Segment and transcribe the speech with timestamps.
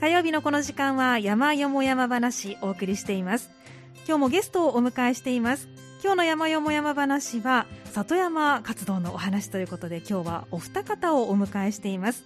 [0.00, 3.50] 火曜日のこの時間は山よも山話お送りしています。
[4.06, 5.68] 今日もゲストをお迎えしています。
[6.02, 12.24] 今日の山よも山話は里山活動のお話ということで今日はお二方をお迎えしています。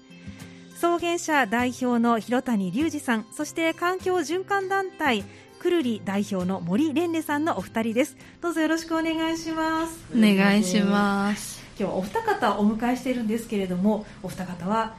[0.76, 5.24] 草原社代表の広谷隆二さんそして環境循環団体
[5.58, 8.16] くるり代表の森蓮蓮さんのお二人です。
[8.40, 9.98] どうぞよろしくお願いします。
[10.16, 11.60] お願いします。
[11.76, 14.94] 今日はお二方お迎えしているんですけれどもお二方は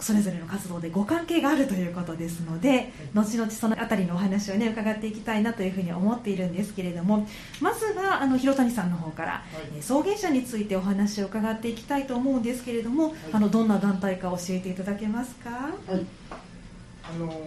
[0.00, 7.26] それぞれの活動でご関係があるということですので後々そのあたりのお話をね伺っていきたいなというふうに思っているんですけれども
[7.60, 9.42] まずはあの広谷さんの方から、は
[9.76, 16.06] い、草原社についてお話を伺っていきたいと思うんですけれども、はい、あのどんな団体か教えていただけますか、はい、
[17.04, 17.40] あの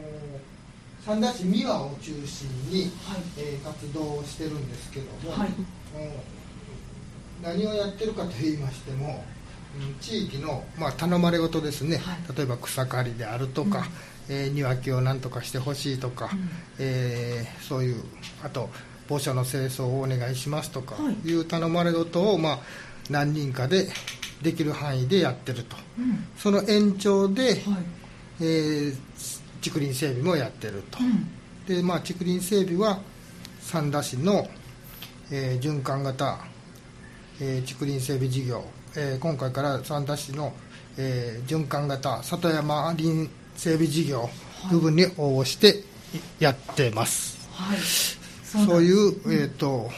[1.06, 5.50] 三田市三輪を中心に、はい、えー、活動をしてるんですけども、はい、
[7.44, 9.24] 何をやってるかと言いましても
[10.02, 13.88] 地域の、まあ、頼まれ事ですね、はい、例えば草刈りであるとか、
[14.30, 16.50] うん、えー、庭木を何とかしてほしいとか、うん、
[16.80, 18.04] えー、そういう
[18.44, 18.70] あと
[19.08, 21.34] 墓所の清掃をお願いしますとかい。
[21.34, 22.60] う頼まれ事を、まあ、
[23.10, 23.88] 何人かで
[24.42, 27.56] できる範囲でやってると、うん、その延長で、はい、
[28.42, 28.98] えー、
[29.64, 31.00] 竹林整備もやってると、
[31.68, 33.00] でまあ、竹林整備は
[33.62, 34.48] 三田市の、
[35.32, 36.40] えー、循環型、
[37.42, 38.64] えー、竹林整備事業
[39.00, 40.54] えー、今回から三田市の、
[40.98, 44.28] えー、循環型里山林整備事業
[44.72, 45.84] 部分に応募して
[46.40, 47.78] やってます、はい、
[48.66, 49.92] そういう、えーと、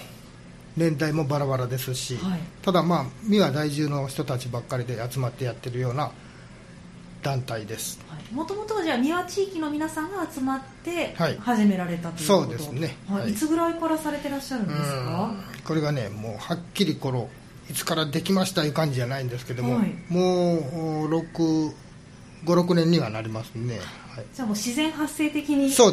[0.75, 6.11] 年代もバラバラですし、はい、ただまあ三輪在住の人たちばっかりで集まってやってるような
[7.23, 7.99] 団体です。
[8.33, 13.33] もともとじゃあ三輪地域の皆さんが集まって始められたということ、はい、そうですね、はい、い。
[13.33, 15.33] つぐらいからされてらっしゃるんですか？
[15.65, 17.29] これがねもうはっきりこの
[17.69, 21.25] いつからできましたいう感じじゃないんですけども、はい、もう
[22.45, 25.83] 56年にはなりますね、はい、じゃあもう自然発生的に集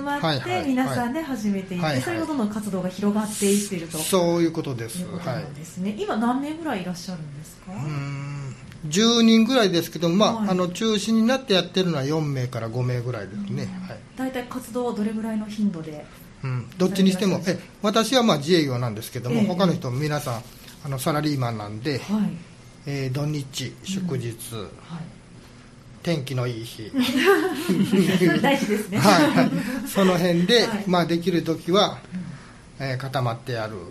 [0.00, 3.98] まって皆さんで始めていって、それがどんどん活動が広がっていっていると。
[3.98, 5.04] そういうことです。
[5.06, 5.58] はい。
[5.58, 7.72] ですね、今何名ぐらいいらっしゃるんですか？
[7.72, 8.54] うん
[8.88, 16.04] 10人ぐらいですけど、まあ、はい、あの中心になってやってるのは4名から5名ぐらいですね、はい、大体活動はどれぐらいの頻度で
[16.44, 20.42] うん、どっちにしてもえ私はまあ自営業なんですけども、えー、他の人皆さん
[20.86, 22.00] あのサラリーマンなんで、はい。
[22.86, 24.60] えー、土日祝日、うん。
[24.60, 24.70] はい、
[26.04, 26.92] 天気のいい日。
[28.40, 29.50] 大事ですね、はいはい、
[29.88, 31.98] その辺で、はい、まあ、できる時は、
[32.78, 33.82] うん、えー、固まってやる、は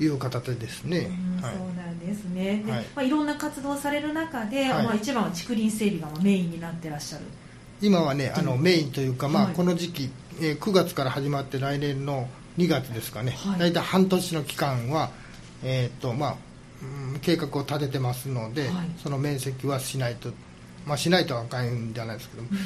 [0.00, 1.10] い、いう形ですね、
[1.42, 2.62] はい、そうなんですね。
[2.64, 2.80] で、はい。
[2.96, 7.24] まあ、いろんな活動される中で、まあ、一番は竹林整備がメインになってらっしゃる。
[7.82, 12.28] 今はねあのメインというか、まあ、この時期、えー、9月から始まって来年の
[12.58, 15.10] 2月ですかね、はい、大体半年の期間は、
[15.62, 16.36] えーとまあ、
[17.12, 20.30] うん、計画を立ててますので、はい、その面積はしないと、
[20.86, 22.58] まあ、しないとはあかんじゃないですけども、うん、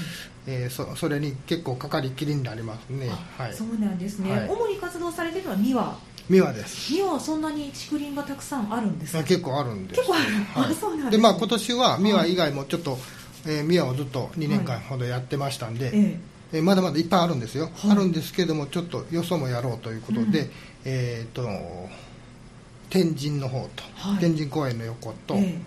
[0.47, 5.99] えー、そそれに結構かかりきりになりますね、はい、そうなんですね、はい、主に活動されてるのは三輪。
[6.29, 6.93] 三輪です。
[6.93, 9.23] 三輪はそんなに竹林がたくさんあるんですか？
[9.23, 10.01] 結構あるんです。
[10.01, 12.99] 結構ある、はい、そうなんです、でまあ今年は三輪以外もちょっと、
[13.47, 20.51] えー、三輪をずっと2年間ほどやってましたんで、えええまだまだいっぱいあるんですよ、はい、あるんですけどもちょっとよそもやろうということで、うん、
[20.85, 21.43] えーと、
[22.89, 25.59] 天神の方と、はい、天神公園の横と、え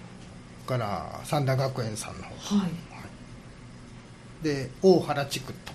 [0.66, 5.74] ー、から三田学園さんの方、はい、で大原地区と、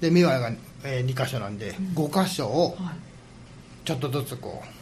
[0.00, 0.50] で三輪が、
[0.84, 2.76] えー、2か所なんで、うん、5か所を
[3.84, 4.81] ちょっとずつこう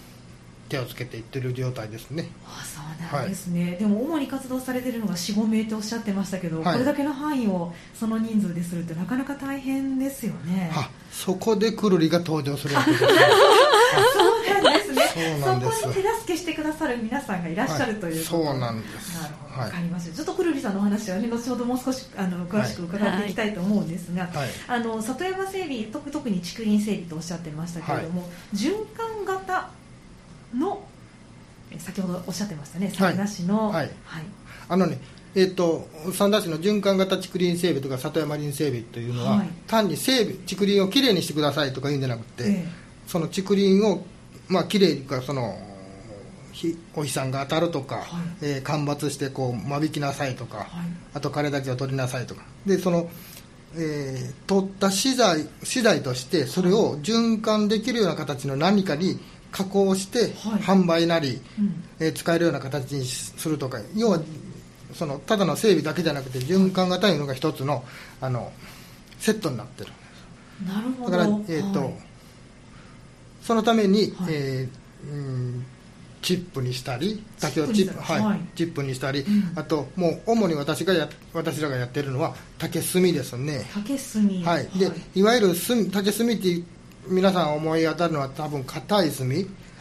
[0.71, 2.31] 手をつけていってる状態ですね。
[2.47, 10.71] あそうなんですね、はい、でも主に活動されてるのが45名っておっしゃってましたけど、はい、これだけの範囲をその人数でするってなかなか大変ですよね。
[10.75, 13.09] あそこでくるりが登場するわけですね。
[15.13, 15.71] そうなんです。
[15.77, 19.21] ねそこに手助けしてくださる皆さんがいらっしゃるというそうなんです。
[19.21, 20.17] なるほど、分かりました。
[20.17, 29.71] ちょっとくるりさんのお話はね後ほどもう少しあの詳しく伺っていきたいと思うんですが、はい、あの里山整備特に竹林整備とおっしゃってましたけれども、循環型
[30.55, 30.83] の
[31.79, 34.25] 先ほどおっしゃってましたね三田市の、はい、はい、
[34.69, 34.99] あのね
[35.33, 42.65] えーと、三田市の循環型竹林整備とか里山林整備というのは、はい、単に整備竹林をきれいにしてくださいとか言うんじゃなくて、えー、
[43.07, 44.05] その竹林を、
[44.49, 45.57] まあきれいかその
[46.97, 48.05] お日さんが当たるとか、はい、
[48.43, 50.67] えー、間伐してこう間引きなさいとか、はい、
[51.15, 52.43] あと枯れだけを取りなさいとか。
[52.67, 53.09] でその、
[53.77, 59.21] えー、取った資材資材としてそれを循環できるような形の何かに
[59.51, 61.41] 加工して販売なり、
[61.99, 64.21] えー、使えるような形にするとか要は
[64.95, 67.85] そのただの整備だけじゃなくて循環型いうのが一つの
[68.21, 68.53] あの
[69.19, 69.91] セットになってる
[70.67, 71.11] なるほど。
[71.11, 71.95] だから、えーと、はい、
[73.43, 75.67] そのために、はい、えー、うん
[76.23, 78.41] チップにしたり竹をチップはい、はい。
[78.55, 79.53] チップにしたり、うん。
[79.57, 83.65] あともう主に私がや私らがやってるのは竹炭ですね。
[83.73, 84.23] 竹炭。
[84.43, 85.23] はい、でい。
[85.23, 86.63] わゆる炭竹炭って
[87.09, 89.29] 皆さん思い当たるのは多分硬い炭、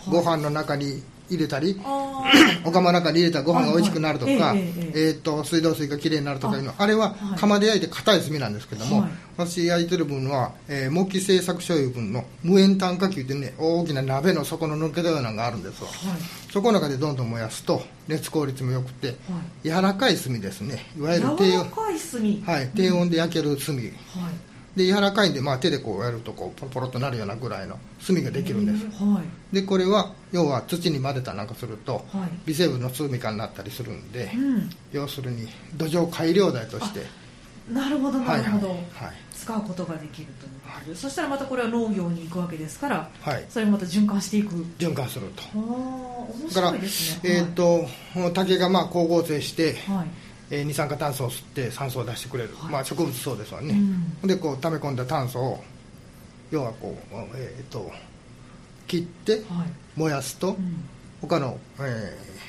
[0.09, 2.23] ご飯の中に入れたりあ
[2.65, 4.39] お釜の中に入れたらご飯が美味しくなるとか、はい。
[4.41, 4.59] はい
[4.95, 6.71] えと水道水がきれいになるとかいうの。
[6.71, 7.39] ああれははい。
[7.39, 9.11] 釜で焼いて硬い炭なんですけども、はい。
[9.37, 15.89] 私焼いてる分は、えー木製作所いう分の無塩炭化球ってね大きな鍋の底の抜けたようなのがあるんですわ。
[15.89, 16.19] ーはい。
[16.51, 19.15] そこの中でどんどん燃やすと熱効率も良くて
[19.63, 20.85] 柔らかい炭ですね。
[20.97, 22.55] いわゆる低温柔らかい炭。
[22.55, 23.91] はい、低温で焼ける炭、はい
[24.75, 29.21] で柔らかいんで、まあ、手でこうやるとこうポロポロっとなるようなぐらいの炭ができるんですは
[29.51, 29.55] い。
[29.55, 32.29] でこれは要は土に混ぜたなんかするとはい。
[32.45, 34.69] 微生物の住みかになったりするんでうん。
[34.91, 37.01] 要するに土壌改良剤として
[37.69, 43.45] なるほどなるほど、はいはい使うことができるということで、そしたらまたこれは農業に行くわけですからはい。
[43.49, 44.53] それもまた循環していく。
[44.77, 45.43] 循環すると。
[45.43, 47.37] ああ面白いですね。
[47.37, 47.87] えー、と
[48.33, 50.07] 竹がまあ光合成して、はい
[50.51, 52.71] えー二酸化炭素を吸って酸素を出してくれる、はい。
[52.71, 53.73] まあ、植物そうですわね、
[54.23, 54.27] うん。
[54.27, 55.63] でこう溜め込んだ炭素を
[56.51, 57.91] 要はこう、えー、と
[58.87, 59.43] 切ってはい。
[59.95, 60.83] 燃やすと、うん。
[61.21, 62.39] 他の、えー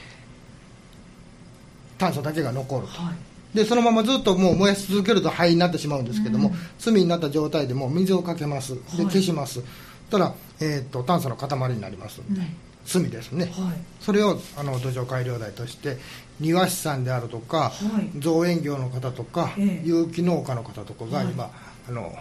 [1.98, 2.92] 炭素だけが残ると。
[3.02, 3.56] はい。
[3.56, 6.54] でそのままずっともう燃やし続けると灰になってしまうんですけども、うん。
[6.82, 8.74] 炭になった状態でもう水をかけます。
[8.96, 9.12] ではい。
[9.12, 9.62] 消します、
[10.10, 12.46] たら、えー、と炭素の塊になりますんで、うん
[12.90, 13.54] 炭ですね、はい。
[14.00, 15.98] それをあの土壌改良剤として
[16.40, 17.70] 庭師さんであるとか、は
[18.00, 18.18] い。
[18.18, 19.88] 造園業の方とか、ええ。
[19.88, 21.26] 有機農家の方とかがはい。
[21.26, 21.50] 今、
[21.88, 22.12] あの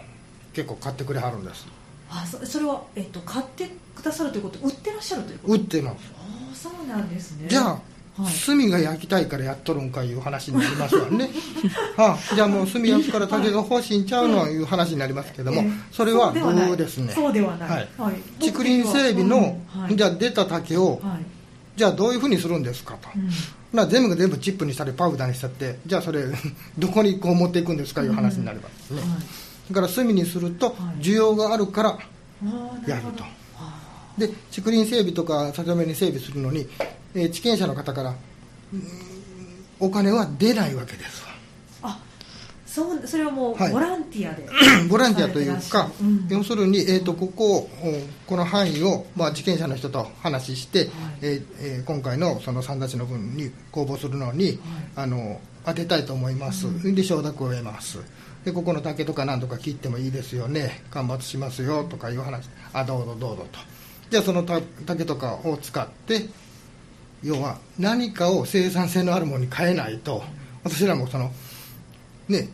[0.52, 1.66] 結構買ってくれはるんです。
[2.10, 5.54] あそそれは、えっと、買ってくださるということ売ってらっしゃるということ？
[5.54, 5.96] 売ってます。
[6.16, 7.46] ああそうなんですね。
[7.48, 7.78] じゃあ、は
[8.28, 8.34] い。
[8.44, 11.30] 炭が焼きたいからやっとるんかいう話になりますわね、
[11.96, 15.70] はあ、じゃあもう炭焼くから竹が欲しいんちゃうのいう話になりますけども、ええ。
[15.92, 17.12] それはそうですね？
[17.14, 17.70] そうではない。
[17.70, 17.88] はい。
[17.96, 18.14] はい。
[18.40, 19.56] 竹林整備の、
[19.94, 21.24] じゃあ出た竹を、はい。
[21.76, 23.30] じゃあどういうふうにするんですかと、うん
[23.72, 26.24] な全部が全部チップにしたりパウダーにしたってじゃあそれ
[26.78, 29.10] どこにこう持っていくんですかいう話になりますね、はい。
[29.74, 31.02] だから炭にするとはい。
[31.02, 31.98] 需要があるから
[32.86, 33.24] やると。
[34.18, 36.66] で竹林整備とか里山に整備するのに、
[37.14, 38.14] えー地権者の方から
[38.72, 38.82] うん
[39.80, 41.19] お金は出ないわけです
[42.70, 43.72] そうそれはもうはい。
[43.72, 44.46] ボランティアで、
[44.88, 46.28] ボランティアというかうん。
[46.30, 47.68] 要するに、えー、とここ
[48.28, 50.88] この範囲を、まあ、地権者の人と話して、
[51.20, 54.60] えーえー今回のその三立ちの分に公募するのに、
[54.94, 57.98] あの当てたいと思います、で承諾を得ます。
[58.44, 60.84] でここの竹とか何とか切ってもいいですよね。
[60.90, 62.48] 間伐しますよとかいう話。
[62.72, 63.58] あどうぞどうぞと。
[64.10, 66.26] じゃあそのた竹とかを使って
[67.22, 70.22] 要は何かを生産性のあるものに変えないと
[70.64, 71.32] 私らもその
[72.28, 72.48] ね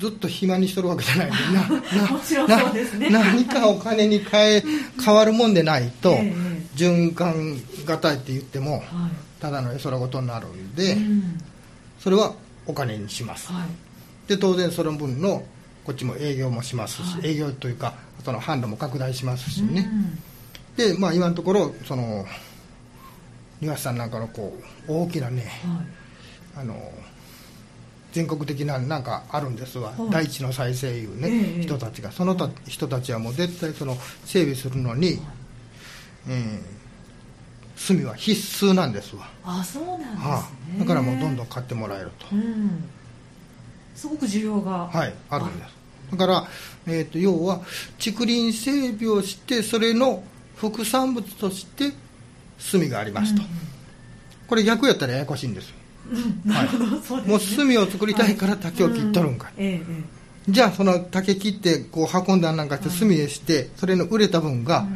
[0.00, 1.30] ずっと暇にしとるわけじゃない。
[2.96, 4.64] んでな何かお金に変え
[5.04, 8.82] 変わるもんでないと、ええ循環型いって言ってもはい。
[9.40, 11.38] ただの絵空事になるんで、うん。
[11.98, 12.34] それは
[12.66, 13.52] お金にします。
[13.52, 13.68] はい。
[14.28, 15.44] で当然その分の
[15.84, 17.30] こっちも営業もしますし、はい。
[17.30, 17.94] 営業というか
[18.24, 19.90] その販路も拡大しますしね、
[20.78, 20.92] うん。
[20.92, 22.24] でまあ今のところその
[23.60, 24.56] 庭師さんなんかのこ
[24.88, 25.42] う大きなね
[26.56, 26.62] はい。
[26.62, 26.74] あの
[28.12, 30.10] 全国的ななんかあるんですわ、はい。
[30.10, 32.10] 大地の再生いうね、ええ人たちが。
[32.10, 35.20] そのた人たちはもう絶対その整備するのに、
[36.28, 36.80] えー
[37.88, 42.84] 炭は必須なんですわ、あそうなんですね、はあ、だからもうどんどん買ってもらえると、うん。
[43.94, 44.86] すごく需要が。
[44.88, 45.80] はいあるんです。
[46.12, 46.46] だから、
[46.86, 47.62] えー、と要は
[47.98, 50.22] 竹林整備をしてそれの
[50.56, 51.92] 副産物として
[52.70, 53.42] 炭がありますと、
[54.46, 55.72] これ逆やったらややこしいんです
[56.44, 57.74] なるほど、そうもうですね。
[57.74, 64.86] 炭を作りたいから竹を切っとるんかい、うえええじゃあその竹切ってこう運んだんなんかして炭へしてそれの売れた分が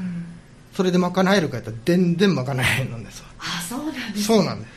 [0.73, 3.29] それで賄えるかやったら全然賄えへんのですわ。
[3.39, 4.71] あそうなんですそうなんです。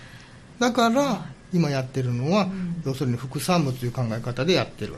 [0.60, 2.82] だからは今やってるのはうん。
[2.86, 4.94] 要するに副産物という考え方でやってる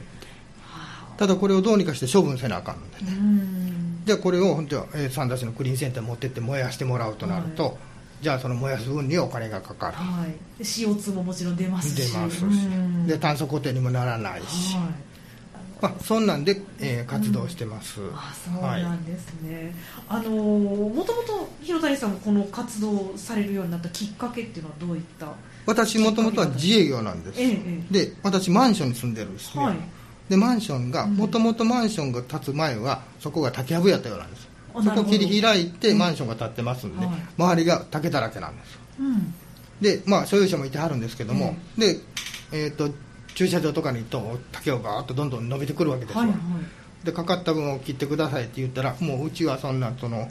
[1.17, 3.17] ただこれをどうにかして処分せなあかんのでね。
[3.17, 4.01] うん。
[4.05, 7.77] じゃあこれを本当はえー三田市のクリーンセンターに持ってって燃やしてもらうとなると
[8.21, 9.93] じゃあその燃やす分にお金がかかる。
[9.93, 10.29] はい。
[10.57, 12.11] で CO2 ももちろん出ますし。
[12.11, 12.43] 出ますし。
[12.43, 13.07] うん。
[13.07, 14.75] で炭素固定にもならないし。
[14.75, 14.85] はい。
[15.81, 18.01] まあそんなんでえー活動してます。
[18.13, 19.73] あそうはいなんですね、
[20.09, 25.27] あのーもともと広谷さんもこの活動されるようになったきっかけっていうのはどういった？
[25.65, 27.41] 私もともとは自営業なんです。
[27.41, 27.55] ええ
[27.89, 27.93] え。
[28.07, 29.77] で私マンションに住んでるんですね、はい。
[30.27, 31.15] でマンションがうん。
[31.15, 37.15] もともとマンションが建つ前はそこが竹やぶやったようなんですそこ切り開いてマンションが建ってますんで、はい。
[37.37, 38.79] 周りが竹だらけなんです。
[38.99, 39.33] うん。
[39.81, 41.97] でまあ所有者もいてはるんですけども、で、
[42.51, 42.89] えー、と
[43.35, 47.05] 駐車場とかにと竹をバーッとどんどん伸びてくるわけですわ、はいはい。
[47.05, 50.27] でかかった分を切ってくださいって言ったらもううちはそんなその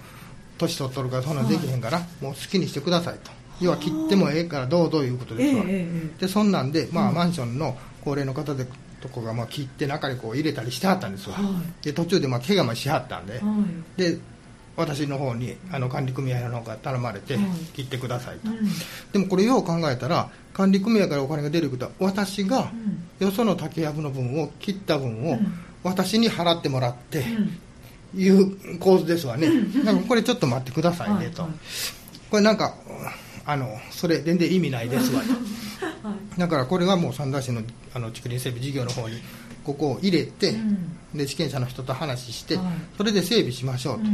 [0.59, 3.30] 年取っとるからそんなんできへんから、もう好きにしてくださいと。
[3.61, 8.66] 要は切ってもええからどうぞいうことですわ、でそんなんで、まあ、マンションの高齢の方で
[9.00, 11.37] とこがまあ切って中にこう入れたりしてはったんですわ、
[11.83, 13.40] で途中でまあ怪我もしはったんで、
[13.97, 14.19] で
[14.76, 17.37] 私の方にあの管理組合の方から頼まれて
[17.75, 18.49] 切ってくださいと、
[19.12, 22.71] でもこれよう考えたら管理組合からお金が出ることは私が
[23.19, 25.38] よその竹やぶの分を切った分を
[25.83, 27.25] 私に払ってもらって、
[28.14, 29.49] いう構図ですわね、
[29.85, 31.47] だからこれちょっと待ってくださいねと、
[32.31, 32.75] これなんか
[33.49, 35.28] あのそれ全然意味ないですわと、
[36.38, 37.62] だからこれはもう三田市の
[37.95, 39.17] あの竹林整備事業の方に
[39.64, 40.55] ここを入れて、
[41.14, 42.59] で地権者の人と話して、
[42.99, 44.05] それで整備しましょうと。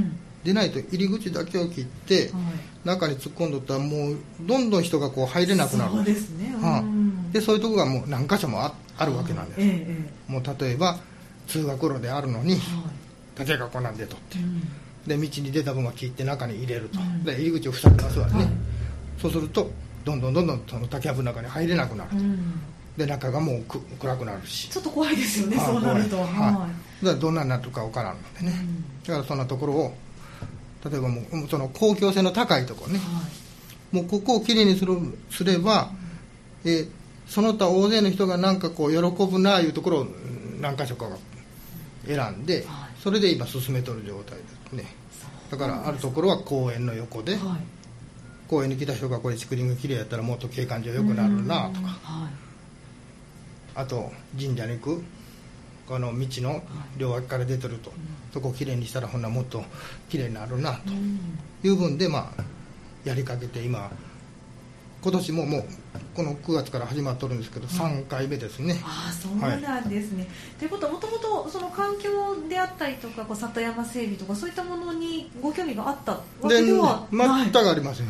[0.45, 2.31] でないと入り口だけを切って、
[2.85, 5.91] 中に突っ込んどったらもうどんどん人がこう入れなくなる。
[5.91, 9.87] そうですね、はあ、でそういうところがもう何箇所もああるわけなんです、え
[10.29, 10.99] え、もう例えば
[11.49, 12.59] 通学路であるのに、
[13.35, 14.39] 竹がこなんでとって、
[15.07, 18.49] で道に出た分は切って中に入れると、で入り口を塞ぎますわね、はい、
[19.21, 19.71] そうすると
[20.05, 22.17] どんどんどんどんその竹やぶの中に入れなくなると、
[22.97, 24.69] で中がもうく暗くなるし。
[24.69, 26.19] ちょっと怖いですよねそうなると。
[26.19, 26.69] は
[27.03, 28.53] い、だからどんなになるか分からんのでね、
[29.07, 29.95] だからそんなところを
[30.91, 33.23] 例えばもうその公共性の高いところね、は
[33.93, 34.97] い、もうここをきれいにする
[35.31, 35.91] すれば、
[36.65, 36.89] えー、
[37.27, 40.07] その他大勢の人がなんかこう喜ぶなあいうところを
[40.61, 41.09] 何か所か
[42.07, 44.85] 選んで、はい、それで今進めとる状態ですね。
[45.51, 47.43] だからあるところは公園の横で、はい、
[48.49, 51.99] 公園に来た人がこれ竹林がきれいやったらもっと景観上良くなるなとか、
[53.75, 55.05] あと神社に行く。
[55.87, 56.63] この道の
[56.97, 57.93] 両脇から出てると、
[58.33, 59.63] そこをきれいにしたらほんなもっと
[60.09, 60.93] きれいになるなと。
[61.63, 62.43] いう分で、まあ、
[63.05, 63.91] やりかけて今
[65.03, 65.65] 今年ももう
[66.15, 68.81] この9月から始まっとるんですけど、3回目ですね。
[68.83, 72.09] ああそうなんですね、はい、ということはもともとその環境
[72.49, 78.07] であったりとかこう里山整備とかそういったものにご興味があったわけでは全くありません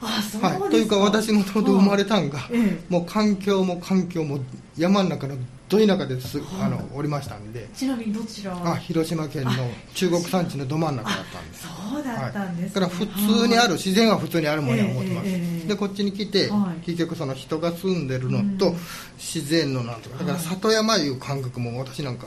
[0.00, 2.40] あそうはい、というか私もともと生まれたんが、
[2.88, 4.38] もう環境も環境も
[4.76, 5.36] 山の中の
[5.68, 7.68] ど田舎です、あのおりましたんで。
[7.74, 9.50] ちなみにどちらあ広島県の
[9.94, 11.66] 中国山地のど真ん中だったんです。
[11.90, 18.74] そうだったんです、ね、だから普通にある、自然は普通にあるものに思ってます、えでこっちに来て、はい、結局その人が住んでるのと、
[19.18, 20.18] 自然のなんとか。
[20.18, 22.26] だから里山いう感覚も私なんか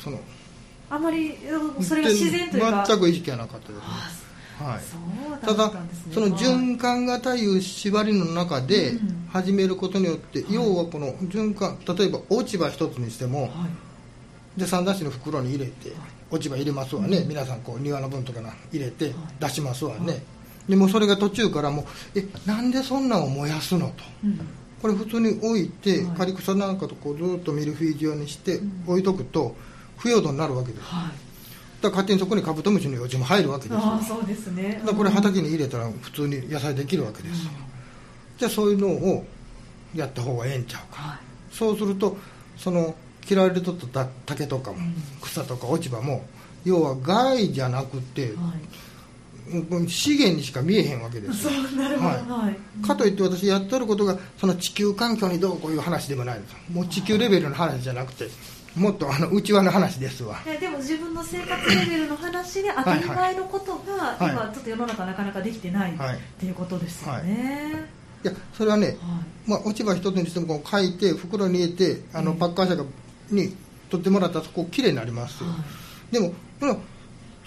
[0.00, 0.18] その
[0.90, 1.36] あまり
[1.82, 2.84] それが自然というか。
[2.88, 3.74] 全く意識はなかったで
[4.14, 4.27] す
[4.58, 5.72] はい、ただ
[6.12, 8.92] その循環型いう縛りの中で
[9.30, 13.50] 始めることによって、要はこの循環例えば落ち葉一つにしても、
[14.56, 15.92] で三田市の袋に入れて
[16.30, 18.40] 落ち葉入れますわね、皆さんこう庭の分とか
[18.72, 20.22] 入れて出しますわね、
[20.68, 21.84] でもそれが途中からもう
[22.18, 23.94] えなんでそんなんを燃やすのと、
[24.82, 29.54] これ普通に置いて、刈草なんかとこうずっとミルフィーユ状にして置いとくと
[29.98, 31.12] 腐葉土になるわけです、だか
[31.82, 37.50] ら勝手にそこにカブトムシの幼虫も入るわけですあそうですね、だこれ畑に入れたら普通に野菜できるわけです、うん、
[38.38, 39.24] じゃあそういうのを
[39.94, 41.18] やった方がええんちゃうか、はい、
[41.54, 42.16] そうすると
[42.56, 44.78] その切られとった竹とかも、
[45.20, 46.24] 草とか落ち葉も
[46.64, 48.54] 要は害じゃなくて、は
[49.84, 58.28] い、資源にしか見えへんわけですそうなるほど、はい、かといって私やってることがその地球環境にどうこういう話でもないんですもう地球レベルの話じゃなくて
[58.76, 60.38] もっとあの内輪の話ですわ。
[60.60, 67.72] でも自分の生活レベルの話で当たり前のことが今ちょっと世の中なかなかできてない、はい、っていうことですよね、
[68.22, 68.32] はい。
[68.32, 68.96] いやそれはね、はい、
[69.46, 72.84] まあ、落ち葉一つにしてもこう書いて袋に入れてあのパッカー車
[73.30, 73.56] に
[73.90, 75.56] 取ってもらったらそこきれいになりますよ、は
[76.10, 76.32] い、でも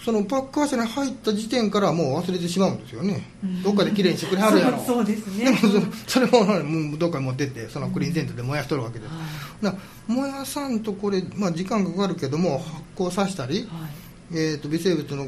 [0.04, 4.78] そのパッカー車に入った時点からもう忘れてしまうんですよね、うん、どっかできれいにしてくれはるやろ。
[4.78, 5.44] そうですね。
[5.44, 5.56] でも
[6.06, 9.10] それももうどっかに持ってってそのクリーンセンターで燃やしとるわけです、
[9.62, 13.68] うん、燃やさんとこれ、まあ、時間かかるけども発酵させたり、はい。
[14.34, 15.26] えーと、微生物の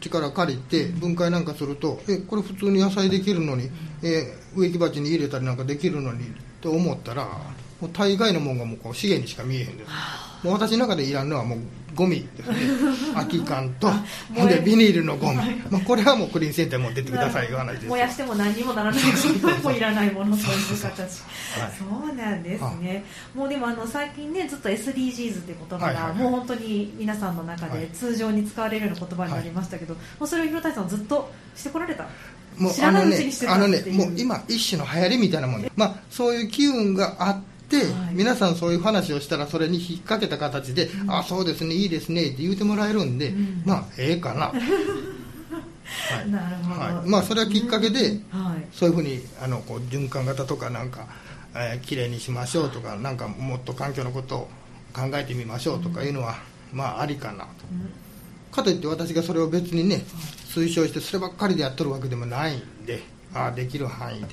[0.00, 3.68] 力借りて分解なんかするとえこれ普通に野菜できるのに、
[4.00, 7.24] えー、植木鉢に入れたりなんかできるのにと思ったら
[7.80, 9.90] もう大概のもんがもうこう資源にしか見えへんです。
[10.44, 11.58] もう私の中でいらんのはもう
[11.98, 12.56] ゴミですね
[13.14, 13.90] 空き缶と
[14.34, 15.36] ほんでビニールのゴミ、
[15.70, 19.02] まあ、これはもうクリーンセンター持ってってくださいいう話です燃やしても何にもならない。
[19.62, 21.16] もいらないものそういう形。
[21.16, 21.24] そ
[22.12, 23.04] うなんですね。
[23.34, 32.06] もうでもあの最近ねずっと SDGs って言葉がもう本当に皆さんの中で通常に使われるような言葉になりましたけど、もうそれを広谷さんずっとしてこられた？
[32.58, 37.42] もうあのねあのねもう今一種の流行りみたいなもんで、まあ、そういう機運があって、はい、
[38.12, 44.52] 皆さんそういう話をしたらそれに引っ掛けた形で、うん、あそうですねいいですねって言うてもらえるんで、うん、まあええかな。
[45.88, 51.06] はい、なるほど、はい、まあそれはきっかけで、うんはい、そういうふうにあのこう循環型とかなんか、
[51.54, 54.50] えー、きれいにしましょうとかなんかもっと環境のことを
[54.92, 56.36] 考えてみましょうとかいうのは、
[56.72, 57.48] まあありかなと。
[58.50, 60.04] かといって私がそれを別にね
[60.48, 63.02] 推奨してそればっかりでやっとるわけでもないんで
[63.34, 64.26] ああできる範囲で、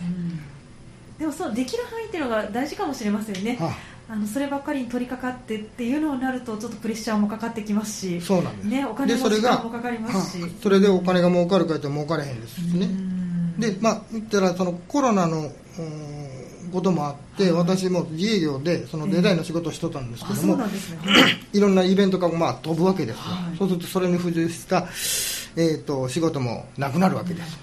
[1.19, 3.72] でもそのできる範囲っていうのが大事かもしれませんね、は
[4.07, 8.22] あのそればっかりに取り掛かってっていうのになるとちょっとプレッシャーもかかってきますし。
[8.22, 10.41] そうなんです、ね、お金もでそれが時間もかかりますし。
[10.43, 12.86] はそれでお金が儲かるかと儲かれへんですしね。
[12.86, 13.60] うん。
[13.60, 16.25] でまあ言ったらそのコロナのうん
[16.72, 21.00] こともあって、私も自営業でそのデザインの仕事をしとったんですけあそうども、なんですね。
[21.53, 23.15] いろんなイベントがまあ飛ぶわけです。
[23.15, 23.57] よ、はい。
[23.57, 24.88] そうするとそれに付随した、
[25.55, 27.57] えー、と仕事もなくなるわけです、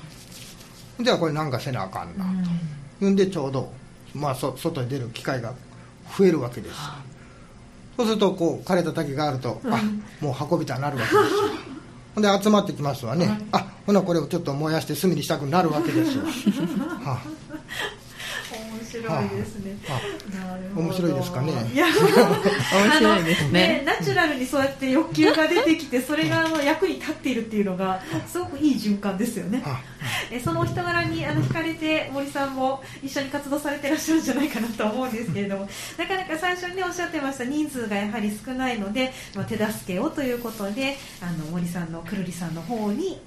[1.00, 2.44] じゃあこれなんかせなあかんなと、ん、
[3.16, 3.72] でちょうど、
[4.14, 5.54] まあ、そ外に出る機会が
[6.16, 6.76] 増えるわけです、
[7.96, 9.80] そうするとこう枯れた滝があると、あ
[10.20, 11.22] もう運びたなるわけですよ。
[12.14, 16.22] ほ んで集まってきますわね、あほなこれをちょっと燃やして炭にしたくなるわけですよ、
[17.04, 17.20] は
[18.52, 19.76] 面白いですね。
[20.74, 21.52] 面白いですかね。
[21.72, 23.84] いや 面白いですね。
[23.86, 29.62] あのナチュラルにそうやって欲求が出てきてそれがあの役に立っているっていうのがすごくいい循環ですよね。
[29.64, 29.70] あ。
[29.70, 29.80] は
[30.32, 35.68] えそのお人柄にあの惹かれて森さんも一緒に活動されてらっしゃるんじゃないかなと思うんですけれども。
[35.98, 43.20] なかなか最初に、ね、おっしゃってました人数がやはり少ないので、まあ、手助けをということであの森さんのくるりさんの方に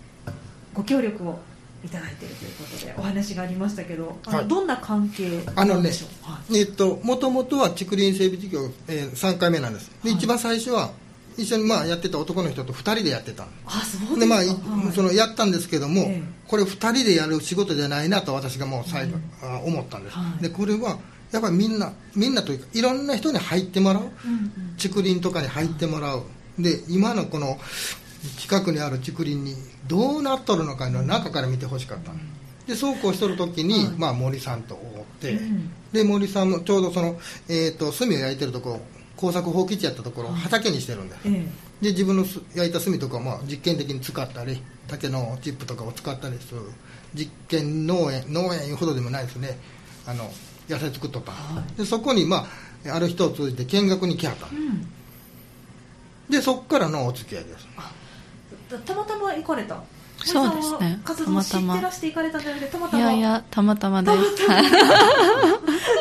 [0.73, 1.39] ご協力を
[1.83, 4.47] いただいているということでお話がありましたけどあの、はい。
[4.47, 6.59] どんな関係あのねなんでしょう、はい。
[6.59, 9.91] えっともともとは竹林整備事業、えー、3回目なんです。
[10.03, 10.91] で、一番最初は
[11.37, 13.49] 一緒にまあやってた男の人と2人でやってたの。
[13.65, 14.57] あそうでまあ、いはい
[14.93, 16.23] そのやったんですけども、ええ。
[16.47, 20.43] これ2人でやる仕事じゃないなと私がもう最後、あ思ったんです、はい。
[20.43, 20.97] でこれは
[21.31, 24.03] やっぱりみんなみんなというかいろんな人に入ってもらう。
[24.03, 24.75] うんうん。
[24.77, 26.23] 竹林とかに入ってもらう。
[26.57, 27.57] で今のこの
[28.37, 29.55] 近くにある竹林に
[29.87, 32.19] どうなっとるのかの中から見てほしかったの。
[32.65, 33.93] でそうこうしとる時に、はい。
[33.97, 35.69] まあ、森さんと会って、うん。
[35.91, 38.79] で森さんもちょうどその、えー、と炭を焼いてるとこ
[39.15, 41.47] ろ工作放棄地やったところを畑にしてるんです、え
[41.81, 46.61] で自分のす焼いた炭とかをまあ実験的に使ったり竹のチップとかを使ったりする
[47.13, 49.57] 実験農園農園いうほどでもないですね。
[50.05, 50.29] あの
[50.69, 51.31] 野菜作っとった。
[51.31, 52.47] の、はでそこにま
[52.87, 54.47] あある人を通じて見学に来はった。
[54.47, 54.87] うん。
[56.29, 57.67] でそこからのお付き合いです。
[58.69, 59.81] たたまたま行かれた。
[60.23, 60.99] そうですね。
[61.03, 62.99] 活動を知たまたまってらして行かれたんじゃなくてたまたま。
[62.99, 64.17] いやいやたまたまです。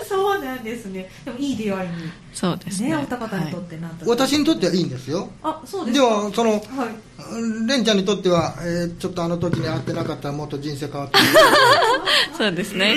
[0.08, 1.10] そうなんですね。
[1.24, 1.94] でもいい出会いに。
[2.32, 2.88] そうですね。
[2.90, 5.30] ねお二方にとってなんと、私にとってはいいんですよ。
[5.42, 6.60] あそうですでかはそのはい。
[7.66, 11.18] レンちゃんにとっては、えーちょっとあの時に会ってなかったらもっと人生変わって
[12.36, 12.96] そうですね。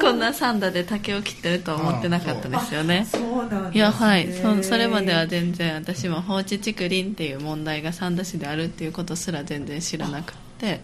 [0.00, 3.06] こんなサンダで竹を切ってるとは思ってなかったですよね。
[3.10, 4.32] そうなんです、ね、いやはい。
[4.32, 10.80] そそれまでは全然私も放置竹林っていう問題が三田市であるっていうことすら全然知らなくて。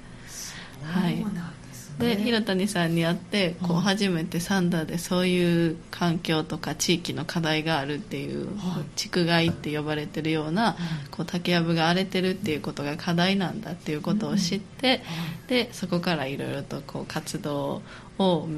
[0.83, 1.17] はい。
[1.17, 1.58] そうなん
[1.99, 8.85] ですねで広谷さんに会ってこうはい初めてサンダーでそういう環境とか地域の課題があるっていうはい。
[8.97, 10.77] 竹害って呼ばれてるような
[11.11, 15.03] こう竹やぶが荒れてるっていうことが課題なんだっていうことを知って
[15.49, 17.83] でそこからいろいろとこう活動
[18.19, 18.49] を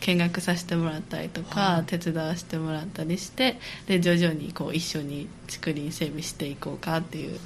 [0.00, 1.84] 見学させてもらったりとか、はい。
[1.84, 7.40] 手伝わせてもらったりしてで徐々にこう一緒に竹林整備していこうかっていう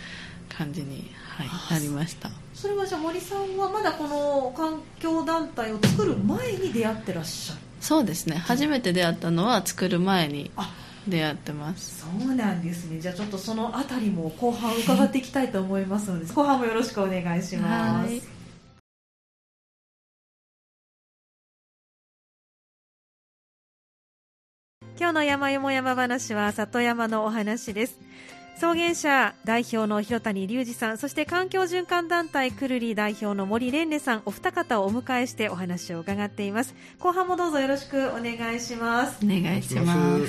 [0.50, 2.30] 感じに、はいなりました
[2.62, 7.60] それはじゃあ森さんはまだこの環境団体を作る前に出会ってらっしゃる？
[7.80, 8.36] そうですね。
[8.36, 10.72] 初めて出会ったのは作る前にあ。
[11.08, 12.02] 出会ってます。
[12.02, 13.00] そうなんですね。
[13.00, 18.22] じゃあちょっとそのあたりも後半伺っていきたいと思いますので後半もよろしくお願いします、はい。
[24.96, 27.98] 今日の山よも山話は里山のお話です
[28.62, 36.72] 草原社代表の広谷隆二さんそして環境循環団体くるり代表の森蓮々さんお二方をお迎えしてお話を伺っています。
[37.00, 39.18] 後半もどうぞよろしくお願いします。
[39.24, 40.26] お願いします。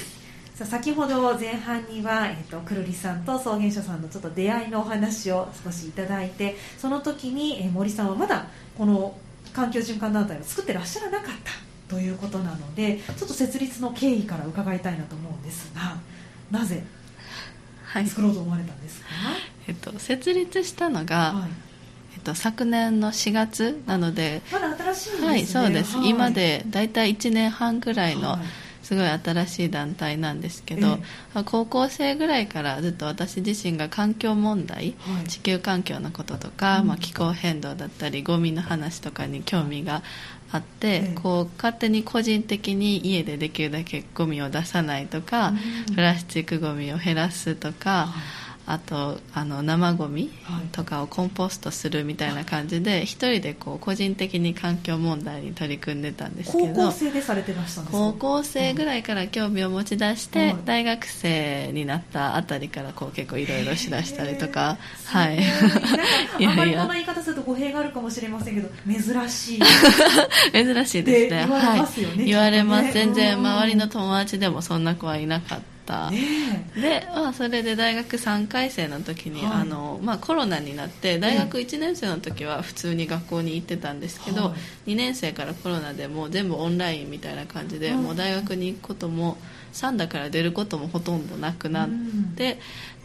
[0.55, 9.15] さあ先ほど前半には、えっとくるりさんと草原社さんのちょっと出会いのお話を少しいただいてその時に、えー森さんはまだこの
[9.53, 11.51] 環境循環団体を作ってらっしゃらなかった
[11.87, 15.97] ということなのでちょっと設立の経緯から伺いたいなと思うんですが
[16.49, 17.02] なぜはい
[18.05, 19.07] 作ろうと思われたんですか、
[19.67, 21.49] えっと、設立したのが、はい、
[22.15, 25.27] えっと、昨年の4月なのでまだ新しいんですね。
[25.27, 26.09] はいそうです、はい。
[26.09, 28.39] 今で大体1年半ぐらいのはい。
[28.83, 30.99] すごい新しい団体なんですけど、
[31.35, 35.27] え高校生ぐらいからずっと私自身が環境問題はい。
[35.27, 36.87] 地球環境のこととか、うん。
[36.87, 40.03] まあ、気候変動だったりゴミの話とかに興味が
[40.53, 41.15] あって、ええ。
[41.15, 45.53] こう勝手に個人的に家でできるだけゴミを出さないとか、
[45.87, 45.95] うん。
[45.95, 48.13] プラスチックゴミを減らすとか、
[48.65, 50.31] あとあの生ゴミ
[50.71, 65.37] とかをコンポストするみたいな感じで一人でこう個人的に環境問題に取り組んでたんですけど高校生でされてました高校生ぐらいから興味を持ち出して、大学生になったあたりからこう結構いろいろしだしたりとかはい。
[65.37, 65.39] い。
[66.43, 66.79] やいや。
[66.79, 69.61] こんな言い方すると語弊があるかもしれませんけど珍しい。
[70.51, 71.45] 珍しいですね。
[71.45, 89.37] はい、言われます、全然周りの友達でもそんな子はいなかったで、まあ、それで大学3回生の時に、はい、あのまあ、コロナになって大学1年生の時は普通に学校に行ってたんですけど、はい、2年生からコロナでもう全部オンラインみたいな感じで、はい、もう大学に行くことも
[89.71, 91.89] 三田から出ることもほとんどなくなっ
[92.35, 92.59] て、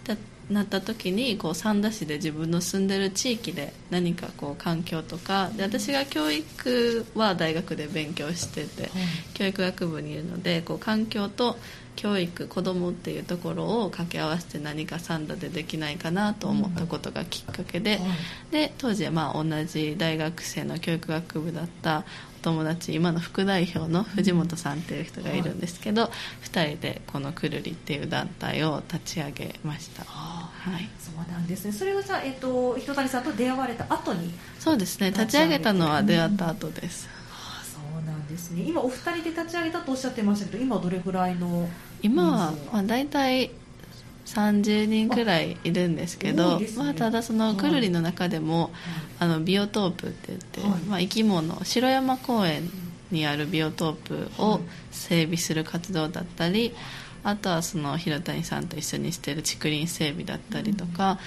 [0.09, 8.91] うん、なった時にこう三田市で自分の住んでる地域で何かこう環境とかで私が教育は大学で勉強してて、
[9.35, 11.59] 教育学部にいるのでこう環境と
[11.99, 17.99] 教育子どもっていうところを掛け合わせて何かサンダでできないかなと思ったことがきっかけで
[18.53, 22.05] で当時はまあ同じ大学生の教育学部だった
[22.41, 26.11] お友達今の副代表の藤本さんっていう人がいるんですけど、はい、
[26.47, 30.05] 2人でこのくるりっていう団体を立ち上げました。
[30.05, 31.73] はい、そうなんですね。
[31.73, 34.33] それはじゃあ、えっと、人谷さんと出会われた後に？
[34.61, 35.11] そうですね。
[35.11, 37.09] 立ち上げたのは出会った後です。
[37.65, 38.63] そうなんですね。
[38.63, 41.69] 今お二人で立ち上げたとおっしゃってましたけど、今どれぐらいの。
[42.03, 43.51] 今は、まあ、大体
[44.27, 48.71] 30人くらいいるんですけど、ね、まあ、ただそのくるりの中でも、はい、
[49.21, 52.71] あのビオトープって言って、はい、まあ、生き物城山公園
[53.11, 53.97] にあるビオトー
[54.37, 56.75] プを整備する活動だったり、
[57.25, 61.19] あとはその広谷さんと一緒にしてる竹林整備だったりとか、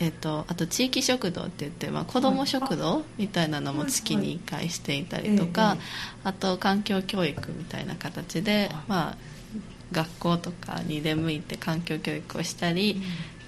[0.00, 5.76] えーと、あと地域食堂って言って、まあ、子ども食堂みたいなのも月に1回していたりとか、
[6.24, 9.16] あと環境教育みたいな形で、まあ、
[9.94, 13.00] 学校とかに出向いて環境教育をしたり、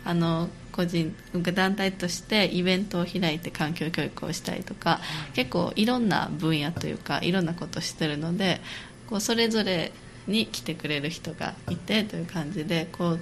[0.05, 5.01] あの個人団体としてイベントを開いて環境教育をしたりとか
[5.35, 8.61] 結構いろんな分野というかいろんなことをしてるので
[9.09, 9.93] こうそれぞれ
[10.29, 13.21] に来てくれる人がいてという感じでこう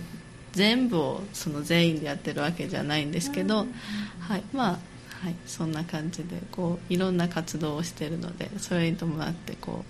[0.52, 3.66] 全部をその全員でやってるわけじゃないんですけど、
[4.20, 4.42] はい。
[4.52, 4.78] まあ
[5.24, 9.82] はい、そんな感じでこういろんな活動をしてるのでそれに伴ってこ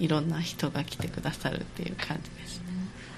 [0.00, 2.62] ういろんな人が来てくださるっていう感じです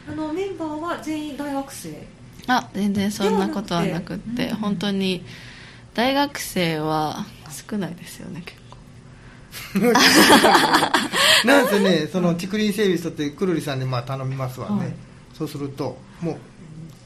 [0.09, 2.07] あのメンバーは全員大学生？
[2.47, 5.23] あ全然そんなことはなくって、うん、本当に
[5.95, 7.27] 大学生は
[7.69, 8.69] 少ないですよね結構。
[11.47, 14.95] なんせねその竹林整備所ってくるりさんにまあ頼みますわね、はい、
[15.35, 16.33] そうするとも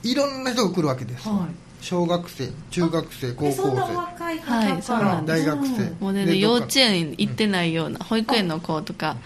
[0.05, 3.63] ういろんな人が来るわけです、はい、小学生中学生高校生。
[3.63, 5.91] はいそうなん大学生。
[6.01, 9.17] もうね幼稚園行ってないような、保育園の子とか、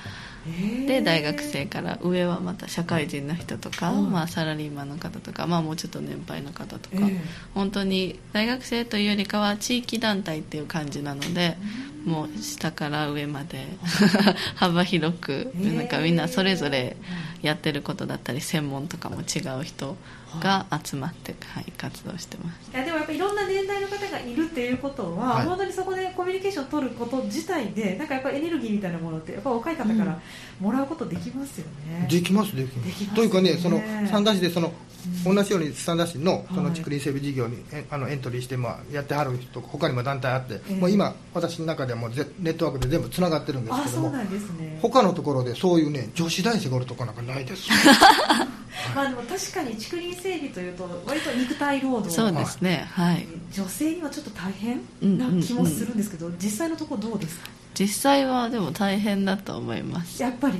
[0.86, 7.08] で大学生から上はまた社会人の人とか、まあ、サラリーマンの方とか、まあ、もうちょっと年配の方とか、
[7.54, 11.56] 本当に大学生というよりかは地域団体っていう感じなので、
[12.06, 13.66] もう下から上まで
[14.54, 16.96] 幅広くなんかみんなそれぞれ
[17.42, 19.96] やってることだったり専門とかも違う人
[20.40, 22.70] が集まって、はい、活動してます。
[22.72, 30.20] いやでもやっぱいろんな年代の方がいるっていうことは、はい、本当にそこでコミュニケーションを取ること自体でなんかやっぱエネルギーみたいなものってやっぱ若い方から
[30.60, 32.54] もらうことできますよね、うん、できます。
[32.56, 34.72] できます、ね、というかねその三田市でその
[35.24, 47.68] 同じように三田市のその竹林整備事業に、はい、あのエントリーして、まあ、やってはる人他にも団体あって、えー、もう今私の中ではもうネットワークで全部つながってるんですけども、ね、他のところでそういうね女子大生がおるとかなんかないです
[48.94, 52.86] まあでも確かに竹林整備というと割と肉体労働そうですね。
[52.92, 53.26] はい。
[53.52, 54.80] 女性にはちょっと大変
[55.18, 57.48] な気もするんですけど、うんうんうん、実際のところどうですか？
[57.78, 60.22] 実際はでも大変だと思います。
[60.22, 60.58] やっぱり。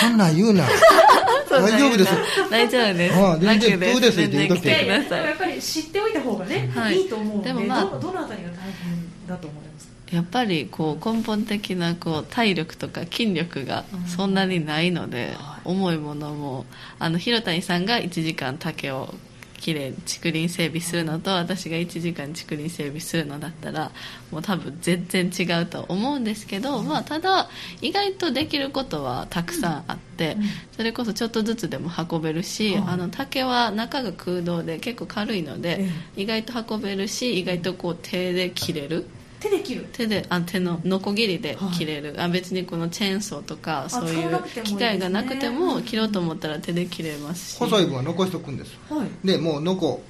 [0.00, 0.64] そんなん言うな。
[1.50, 2.12] 大丈夫です。
[2.50, 3.16] 大丈夫です。
[3.16, 4.20] ああ全然どうです？
[4.20, 9.92] って言うとやっぱり知っておいた方がね、はい、いいと思うのででも、まあ、どのあたりが大変だと思いますか？
[10.12, 16.66] やっぱりこう根本的なこう体力とか筋力がそんなにないので、重いものも
[16.98, 19.14] あの広谷さんが1時間竹を
[19.60, 23.92] きれいに竹林整備するのと私が1時間竹林整備するのだったら
[24.30, 27.48] もう多分全然違うと思うんですけど、まあ、ただ
[27.82, 30.36] 意外とできることはたくさんあって、
[30.72, 35.84] それこそちょっとずつでも運べるし、あの竹は中が空洞で結構軽いので、
[36.16, 39.06] 意外と運べるし意外とこう手で切れる。
[39.40, 39.86] 手で切る。
[39.92, 47.56] 手であ手のノコギリで切れる、はい、あ別にこのチェーンソーとかそういう機械がなくても切ろうと思ったら手で切れます。
[47.56, 50.02] し細い分は残しとくんです、はい、でもうノコ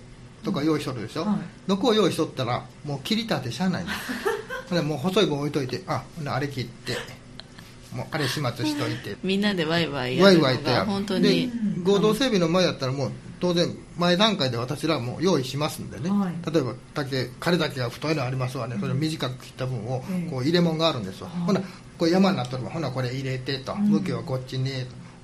[0.42, 1.38] とか用意しとるでしょ、はい、
[1.68, 3.92] ノコを用意しとったらもう切りたてしゃあないんで
[4.68, 4.74] す。
[4.74, 6.96] でもう細い分置いといてああれ切って
[7.94, 9.16] もうあれ始末しといて。
[9.22, 11.50] みんなでワイワイやるのが本当に
[11.82, 16.52] 合同整備の前やったらもう当然前段階で私らも用意しますんでね、はい。
[16.52, 20.30] 例えば竹枯れ竹が太いのありますわね、それを短く切った分をええ。
[20.30, 21.40] こう入れ物があるんですわ、はい。
[21.46, 21.60] ほな
[21.98, 23.88] これ山になっとるわほなこれ入れてと、うん。
[23.88, 24.70] 向きはこっちに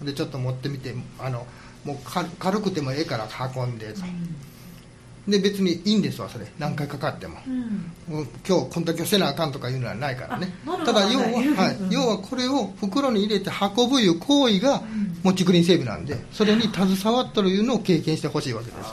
[0.01, 0.05] と。
[0.05, 1.47] でちょっと持ってみてあの
[1.85, 4.01] もう軽軽くてもええから運んでと、
[5.27, 6.47] で別にいいんですわそれ。
[6.59, 8.29] 何回かかっても、うん。
[8.47, 10.53] 今日こんだけせなあかんとかいうのはないからね。
[10.85, 11.95] ただ要は、はい。
[11.95, 14.83] 要はこれを袋に入れて運ぶいう行為が、
[15.27, 18.77] んもう竹林整備なんでそれに携わっとるいうのを経験してほしいわけです。
[18.77, 18.85] よ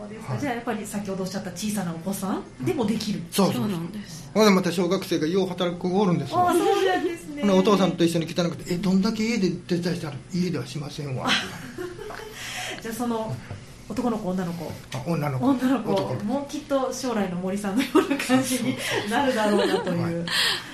[0.00, 0.36] そうですか。
[0.38, 4.30] じゃあやっぱり先ほどおっしゃった小さなお子さんでもできる、そうそうそうなんです。
[4.32, 6.38] ほんでまた小学生がよう働く子がおるんですよ。
[6.38, 7.50] ああそうなんですね。
[7.50, 11.28] お父さんと一緒に来たなくて「えどんだけ家で手伝いしたら家ではしませんわ」
[12.80, 13.34] じゃあその
[13.88, 14.72] 男の子女の子。
[14.94, 15.46] あ女の子。
[15.46, 16.24] 女の子。
[16.24, 18.76] もきっと将来の森さんのような感じに
[19.10, 20.26] なるだろうなという、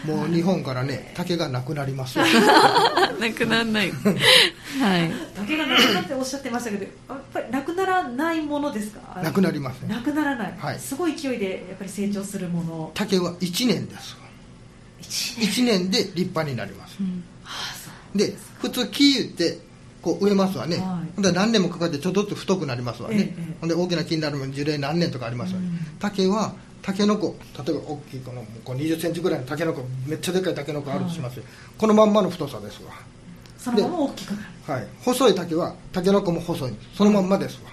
[0.06, 2.24] 子もう日本からね 竹がなくなりますよ。
[3.18, 3.90] なくならない。
[4.80, 5.12] はい。
[5.36, 9.20] 竹がなくなっておっしゃってましたけどやっぱりなくならないものですか？
[9.22, 9.88] なくなりますね。
[9.94, 10.78] なくならない、はい。
[10.78, 12.90] すごい勢いでやっぱり成長するもの。
[12.94, 14.12] 竹は1年です。
[14.20, 14.28] わ
[15.02, 16.96] 1 1年で立派になります。
[17.00, 17.24] うん。
[18.14, 19.58] で普通木言って
[20.02, 20.86] こう植えますわね、はい。
[21.16, 25.78] ほんで何年もかかってちょっとずつ太くなりますわね、ええで大きな木になるのに樹齢何年とかありますわね、うん。
[25.98, 31.44] 竹はタケノコ例えば大きいこのこう20センチぐらいのタケノコめっちゃでかいタケノコあるとしますよ、
[31.76, 32.92] このまんまの太さですわ。
[33.58, 34.34] そのまま大きく
[34.70, 36.72] はい、細い竹はタケノコも細い。
[36.94, 37.70] そのまんまですわ。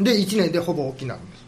[0.00, 1.44] で1年でほぼ大きくなるんです。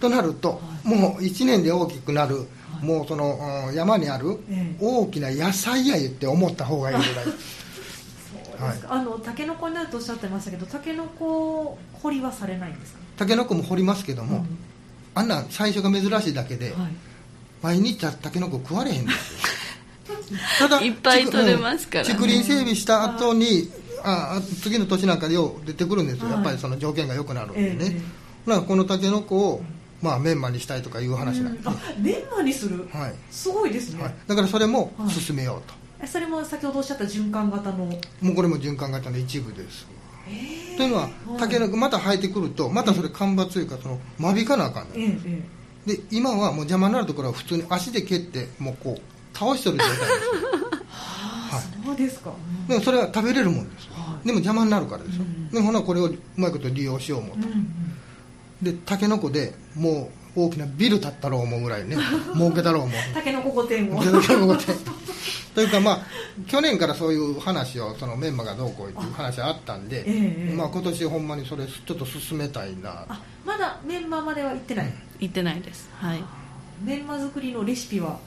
[0.00, 2.46] となるともう1年で大きくなる
[2.82, 4.76] もうそのうん山にあるええ。
[4.78, 7.24] 大きな野菜や言って思った方がいいぐらい
[8.58, 12.98] そうですか、あのタケノコになるとおっしゃってましたけどタケノコ掘りはされないんですか？
[13.18, 14.58] タケノコも掘りますけども、うん。
[15.14, 16.92] あんなん最初が珍しいだけで、はい。
[17.62, 20.38] 毎日タケノコ食われへんですよ。
[20.58, 22.14] ただいっぱい取れますからね。
[22.14, 23.70] 竹林整備した後に
[24.04, 26.32] ああ次の年なんかでよう出てくるんですよ、はい。
[26.34, 27.86] やっぱりその条件が良くなるんでね、ええ。
[27.96, 28.00] え
[28.44, 29.62] ほなこのタケノコを、
[30.02, 31.68] まあ、メンマにしたいとかいう話なんで、うん。
[31.68, 33.14] あメンマにする、はい。
[33.30, 35.10] すごいですね、はい、だからそれもはい。
[35.10, 37.86] 進めようと、えそれも先ほどおっしゃった循環型の？
[37.86, 39.86] もうこれも循環型の一部です。
[40.28, 45.42] ええというのはタケノコまた生えてくるとまたそれ間伐というかその間引かなあかんねんええ
[45.86, 50.02] えで今はもう邪魔になるところは普通に足で蹴ってもうこう倒してる状態です。
[50.90, 52.66] はいそうですか、うん。
[52.66, 53.84] でもそれは食べれるもんです。
[53.84, 54.26] よはい。
[54.26, 55.48] でも邪魔になるからですよ、うん。
[55.50, 57.68] でもほなこれをうまいこと利用しよう思うと、うんうん。
[58.60, 61.96] でタケノコでもう大きなビル建ったろう思うぐらいね
[62.34, 62.94] 儲けたろう思う。
[63.14, 64.02] タケノコ御殿を。
[65.56, 66.00] というかまあ
[66.46, 73.06] 去年からそういう話をそのメンマがどうこうっていう話あったんで、ええまあ、今年ほんまにそれちょっと進めたいな。
[73.08, 75.88] あまだメンマまでは行ってない、行ってないです。
[75.94, 76.22] はい。
[76.84, 78.18] メンマ作りのレシピは？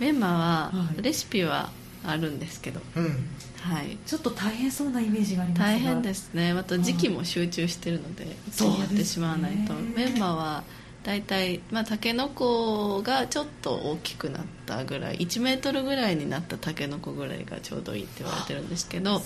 [0.00, 0.38] メンマは
[0.72, 1.02] はい。
[1.02, 1.70] レシピは
[2.04, 2.80] あるんですけど。
[2.96, 3.28] うん。
[3.60, 3.96] はい。
[4.04, 5.66] ちょっと大変そうなイメージがありますが。
[5.66, 6.52] 大変ですね。
[6.52, 10.64] また時期も集中してるので一気にやってしまわないと、メンマは
[11.06, 19.24] 大体まあタケノコがちょっと大きくなったぐらい1メートルぐらいになったタケノコぐらいがちょうどいいって言われてるんですけどね。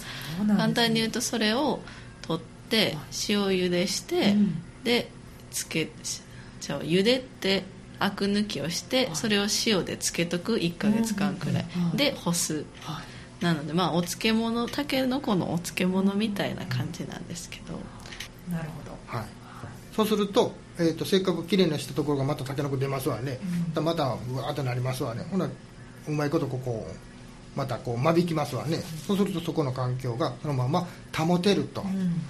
[0.58, 1.80] 簡単に言うとそれを
[2.20, 2.98] 取って
[3.30, 4.62] 塩茹でして、うん。
[4.84, 5.08] で
[5.50, 5.88] つけ
[6.60, 7.64] じゃあ茹でて
[7.98, 9.16] アク抜きをしてはい。
[9.16, 11.64] それを塩でつけとく1ヶ月間くらい。
[11.76, 12.66] うんうんうんで干す。
[12.82, 13.00] は
[13.40, 13.42] い。
[13.42, 17.72] なのでまあお漬物たけのこのお漬物みたいな感じなんですけど。
[18.54, 19.18] なるほど。
[19.18, 19.26] はい、
[19.96, 23.38] そうすると,、えー、とせっかくきれいなしたところがまたタケノコ出ますわね、
[23.76, 23.84] うん。
[23.84, 25.26] またうわーってなりますわね。
[25.30, 26.86] ほなうまいことここ
[27.54, 28.78] またこう間引きますわね。
[29.06, 32.20] そうするとそこの環境がそのまま保てると、うん。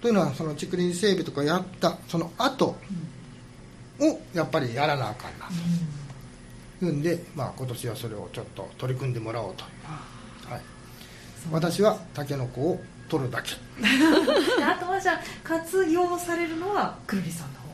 [0.00, 2.76] というのはその竹林整備とかやったその後
[4.00, 5.52] をやっぱりやらなあかんなと。
[6.86, 10.60] いうんで、まあ、今年はそれをちょっと取り組んでもらおうと、はい、
[11.50, 13.50] 私はタケノコを取るだけ。
[13.50, 17.68] であとはじゃあ活用されるのはくるりさんの方。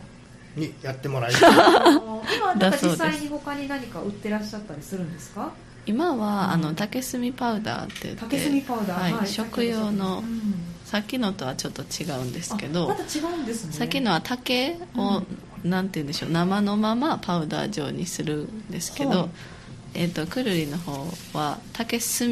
[0.56, 5.50] にやってもらいたい今なんか実際に他に何か売ってらっしゃったりするんですか？
[5.84, 6.50] 今は、うん。
[6.52, 9.12] あの竹炭パウダーって言って竹炭パウダー。
[9.16, 9.26] はい。
[9.26, 10.40] 食用のうん。
[10.84, 13.72] さっきのとはちょっと違うんですけどあまた違うんですね。
[13.72, 15.22] さっきのは竹を、
[15.64, 19.28] なんて言うんでしょう生のままパウダー状にするんですけど、はい。
[19.94, 20.92] えー、とくるりの方
[21.36, 22.28] は竹炭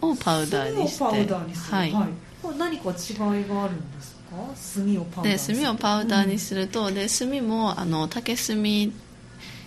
[0.00, 1.76] をパウダーにして炭をパウダーにする。
[1.76, 1.94] はい
[2.44, 4.36] これ何か違いがあるんですか？
[4.74, 8.92] 炭をパウダーでにする炭をパウダーにすると、で炭もあの竹炭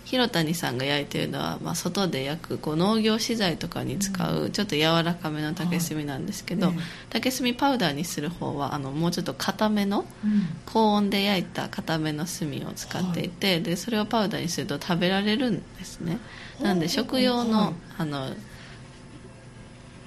[0.06, 6.84] 広谷さんが焼いてるのは、まあ、外で焼くこう農業資材とかに使うちょっと柔らかめの竹炭なんですけど、はいええ。
[7.10, 10.48] 竹炭パウダーにする方はあのもうちょっと硬めのうん。
[10.66, 16.20] 高温で焼いた固めの炭を使っていて、でそれをパウダーにすると食べられるんですね。
[16.62, 17.74] なんで食用の,、はい。
[17.98, 18.30] あの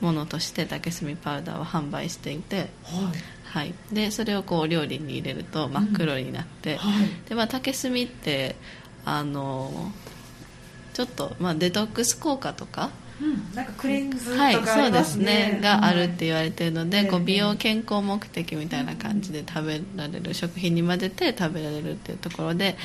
[0.00, 2.68] ものとして竹炭パウダーを販売していて、はい。
[3.44, 7.08] はい、でそれをこうお料理に入れると真っ黒になって、はい。
[7.28, 8.54] でまあ、竹炭って
[9.04, 9.92] あの
[10.92, 22.76] ちょっと、まあ、デトックス効果とかうん、なんかクレンズとかはい、あそうですすねねがあるって言われてるので、はいこう美容ええ健康目的みたいな感じで食べられる食品に混ぜて食べられるっていうところで、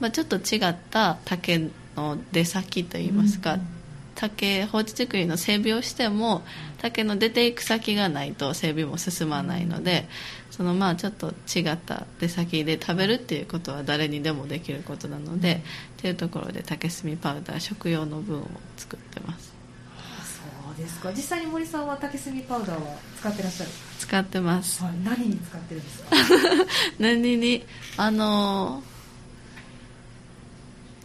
[0.00, 3.81] まあ、ちょっと違った竹の出先といいますか、うん
[4.14, 6.42] 竹放置竹林の整備をしても
[6.78, 10.08] 竹の出ていく先がないと整備も進まないので
[10.50, 15.62] そのまあちょっと違った出先で食べるっていうことは誰にでもできることなので、
[15.98, 18.46] っていうところで竹炭パウダー食用の分を
[18.76, 19.50] 作ってます。
[19.96, 21.10] あそうですか。
[21.12, 24.82] 実際に森さんは竹炭パウダーは使ってらっしゃる、使ってます。
[24.84, 26.16] はい、何に使ってるんですか？
[27.00, 27.64] 何に？
[27.96, 28.82] あの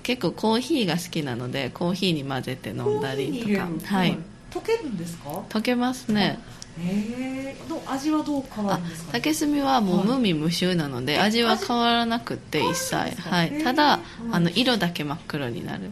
[0.07, 3.67] 結構コーヒーが好きなのでコーヒーに混ぜて飲んだりとか。
[3.93, 4.17] はい。
[4.49, 5.29] 溶けるんですか？
[5.49, 6.39] 溶けますね。
[6.79, 12.95] へえどう味はどう変わあるんですか、竹炭はもうはい無味無臭なので味は変わらなくって一切。
[13.19, 13.61] はい。
[13.61, 14.01] ただはい。
[14.31, 15.87] あの色だけ真っ黒になる。
[15.87, 15.89] っ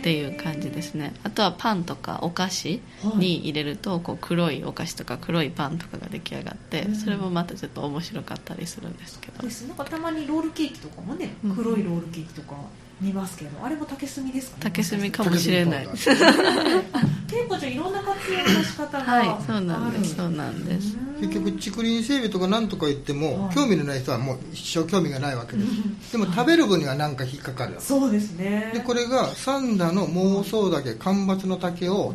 [0.00, 1.12] っていう感じですね。
[1.22, 2.80] あとはパンとかお菓子
[3.16, 6.96] に入れるとこう黒いお菓子とか黒いパンとかが出来上がってうん。
[6.96, 9.42] それもまたちょっと面白かったりするんですけど。
[9.42, 9.66] です。
[9.68, 11.56] なんかたまにロールケーキとかもねうん。
[11.56, 12.56] 黒いロールケーキとか
[13.00, 15.88] 見ますけど、あれも竹炭ですかね竹炭かもしれない。
[15.88, 20.96] 竹炭パウダー結構じゃあいろんな活用の仕方がはいそうなんですあるそうなんです。
[21.20, 23.54] 結局竹林整備とか何とか言っても、はい。
[23.54, 26.12] 興味のない人はもう一生興味がないわけです。
[26.12, 27.76] でも食べる分には何か引っかかる。
[27.78, 28.70] そうですね。
[28.74, 32.14] でこれが三田の妄想竹間伐の竹を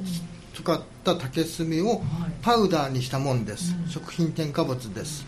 [0.53, 2.31] 使った竹炭をはい。
[2.41, 3.89] パウダーにしたもんです、うん。
[3.89, 5.25] 食品添加物です。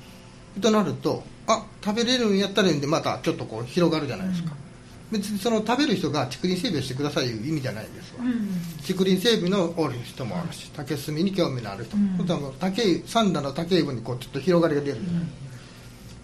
[0.62, 4.52] となるとあ食べれるんやったらいいんでまたちょっとこう広がるじゃないですか、
[5.12, 8.50] 別にその食べる人が竹林整備をしてくださいいう意味じゃないですわ、うん。
[8.88, 15.24] 竹林整備のおる人もあるし竹炭に興味のある人、もう竹三田の竹井分にこうちょっと広がりが出るじゃない、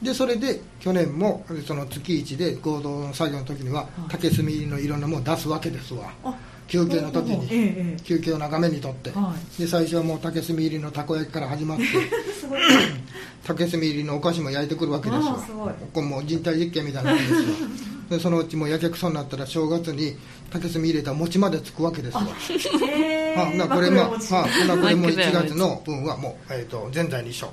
[0.01, 3.89] でそれで去年もその月一で合同の作業の時にははい。
[4.09, 6.11] 竹炭のいろんなものを出すわけですわ。
[6.23, 6.35] あ
[6.67, 7.47] 休憩の時に。
[7.49, 11.83] えええ休憩を長めにとって、はで最初はもう竹炭入りのたこ焼きから始まって
[13.43, 15.73] 竹炭入りのお菓子も焼いてくるわけですわ。
[15.93, 17.39] これもう人体実験みたいなもんですよ
[18.09, 20.15] でそのうちもうやけくそになったら正月に
[20.49, 24.33] 竹炭入れた餅までつくわけですわあなこれも、枕餅。
[24.33, 25.47] はあ、なこれも1枕餅。
[25.49, 27.51] 月の分はもう、えー、とぜんざいにしよ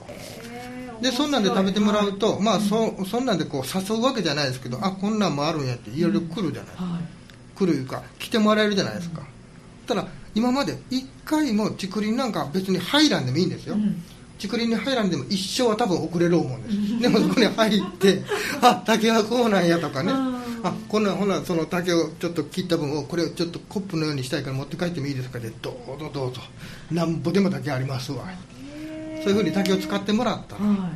[1.01, 1.03] う。
[1.03, 7.03] でそんなんで食べてもらうと、面まあそそんなんでこう誘うわけじゃないですけどあこんなんもあるんやっていろいろ来るじゃない、白いはい。
[7.57, 9.23] 来るいうか来てもらえるじゃないですか、
[9.87, 14.03] ただ今まで1回も竹林なんか別に入らんでもいいんですよ、うん。
[14.39, 17.03] 竹林に入らんでも一生は多分遅れる思うんです。
[17.03, 18.23] でもそこに入って
[18.63, 20.13] あ竹はこうなんやとかね。
[20.13, 25.39] うんあこんなんほなその竹をちょっと切った分をこれをちょっとコップのようにしたいから持って帰ってもいいですか？
[25.39, 26.41] でどうぞどうぞ。
[26.91, 28.25] なんぼでも竹ありますわ。
[29.23, 30.57] そういうふうに竹を使ってもらった。
[30.57, 30.91] らは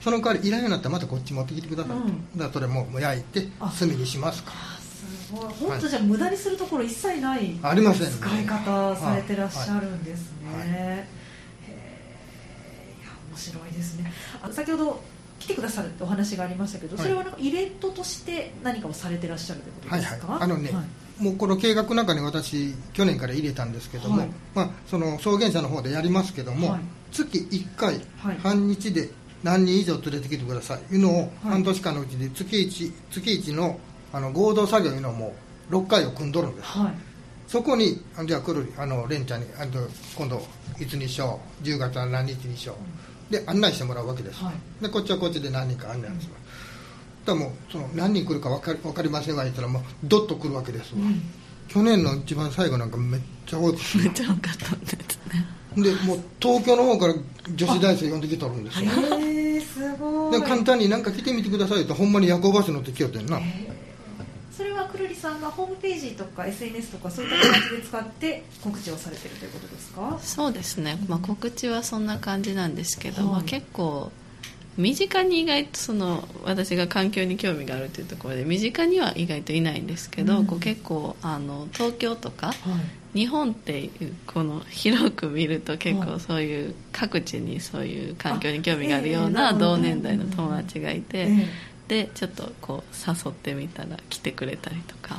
[0.00, 1.92] その代わりいらんようになったらまたこっち持ってきてください。
[1.92, 2.10] と、うん。
[2.36, 3.72] だからそれももう焼いてあ。
[3.78, 4.50] 炭にしますか。
[4.50, 5.54] いすごい。
[5.70, 8.12] 本当じゃあ無駄にするところ一切ないありませんね。
[8.12, 10.68] 使い方されてらっしゃるんですね、はい。
[10.68, 11.06] へ
[11.68, 11.76] え
[13.00, 14.12] いや面白いですね。
[14.42, 15.00] あ先ほど
[15.44, 17.04] 来てくださるってお話がありましたけど、はい。
[17.04, 20.82] それはなんかイベントとして何かをされてらっしゃるということはいですか、はいあのね、は
[21.20, 21.22] い。
[21.22, 24.28] もうこの計画の中に私去年から入れたんですけども、はい。
[24.54, 26.80] まあ、その草原社の方でやりますけども、はい。
[27.12, 28.38] 月1回、はい。
[28.38, 29.10] 半日で
[29.42, 31.28] 何人以上連れてきてくださいいうのを、はい。
[31.42, 33.78] 半年間のうちで月1月一の
[34.12, 35.34] あの合同作業いうのをも
[35.70, 36.68] う6回を組んどるんです。
[36.68, 36.92] はい。
[37.46, 39.78] そこにあじゃあ来るあのレンちゃんにあと
[40.16, 40.42] 今度
[40.80, 44.82] いつにしよう10月は何日にしようで案内してもらうわけです、はい。
[44.82, 46.26] でこっちはこっちで何人か案内す。
[46.26, 46.32] る、
[47.24, 51.22] だからもうその何人来るか分かり分かりませんわ言ったらもうドッと来るわけですわ、うん。
[51.68, 55.46] 去年の一番最後なんかめっちゃ多いめっちゃ多かったんですね。
[55.76, 57.14] でもう東京の方から
[57.54, 58.90] 女子大生呼んできとるんですよ。
[58.90, 60.40] へえすごい。
[60.40, 63.38] で簡単になんか来てみてくださいってほんまに夜行バス乗ってきよってんな。
[63.38, 63.74] それは
[64.94, 70.18] くるりさんがホームページとか SNS とかそういった形で使って告知をされてるということですか？
[70.22, 73.32] そうですね、まあ、告知はそんな感じなんですけど、はい。
[73.32, 74.12] まあ、結構
[74.76, 80.46] 身近に意外とその私が環境に興味があるというところで身近には意外といないんですけど、うん。
[80.46, 82.54] こう結構あの東京とかはい。
[83.14, 86.08] 日本っていうこの広く見ると結はい。
[86.08, 95.16] 構そういう各地にそういう環境に興味があるようなえ同年代の友達がいてええでちょっとこう誘ってみたら来てくれたりとか。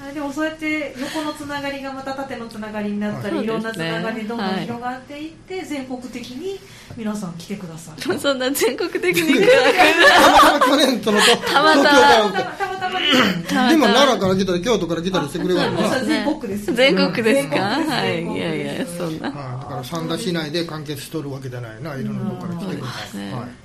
[0.00, 6.58] あでもそうやって横のつながりがまた縦のつながりになったり、はいい、ろんなつながりどんどんはい広がっていって、全国的に
[6.96, 11.88] 皆さん来てください そんな全国的に来て たまたま去年とのとたまたま。
[11.90, 13.06] 東京がたまたまたまに
[13.70, 18.24] でも奈良から来たり京都から来たりしてくれるからな、はい、全国です全国ですかはい。
[18.24, 19.28] いやいやそんな。
[19.28, 21.94] だから三田市内で完結しとるわけじゃないな。
[21.94, 23.32] いろんなとこから来てくれた、ね。
[23.32, 23.61] はい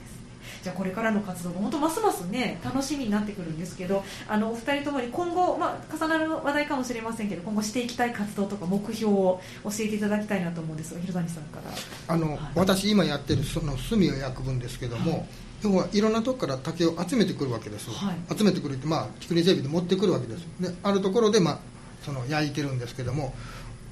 [0.68, 12.13] じゃあこれからの活動が本当ますますね楽しみになってくるんですけどあのお二人ともに今後、まあ、重なる話題かもしれませんけど今後していきたい活動とか目標を教えていただきたいなと思うんですが広谷さんから。
[12.13, 15.26] あの、私今やってるその炭を焼く分ですけども、
[15.63, 18.38] 要はいろんなとこから竹を集めてくるわけです、はい。
[18.38, 21.59] 集めてくるってまあ竹林整備で持ってくるわけですであるところでまあ
[22.03, 23.34] その焼いてるんですけども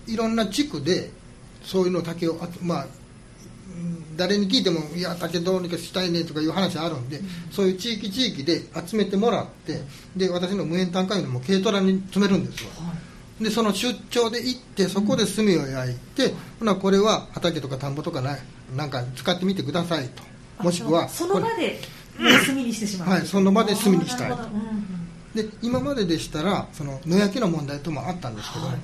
[0.08, 1.10] いろんな地区で
[1.64, 3.05] そういうの竹をまあうん
[4.16, 9.82] 誰に聞いても「いや竹どうにかしたいね」とかいう話あるんで、そういう地域地域で集めてもらって
[10.16, 12.70] で私の無縁炭化員も軽トラに詰めるんですよ、
[13.42, 18.40] でその出張で行ってそこで炭を焼いて、ほなこれは畑とか田んぼとかない
[18.76, 20.24] なんか使ってみてくださいと。
[20.64, 21.82] もしくはその場で
[22.46, 23.10] 炭にしてしまう。
[23.10, 24.50] はいその場で炭にしたいあーなるほど。
[24.50, 24.68] うん
[25.44, 25.50] うん。
[25.52, 28.78] で今まででしたらその野焼きの問題ともあったんですけども、はい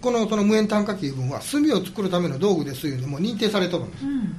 [0.00, 4.04] このその無塩炭化器分は炭を作るための道具ですいうのも認定されとるんです。
[4.04, 4.32] うん。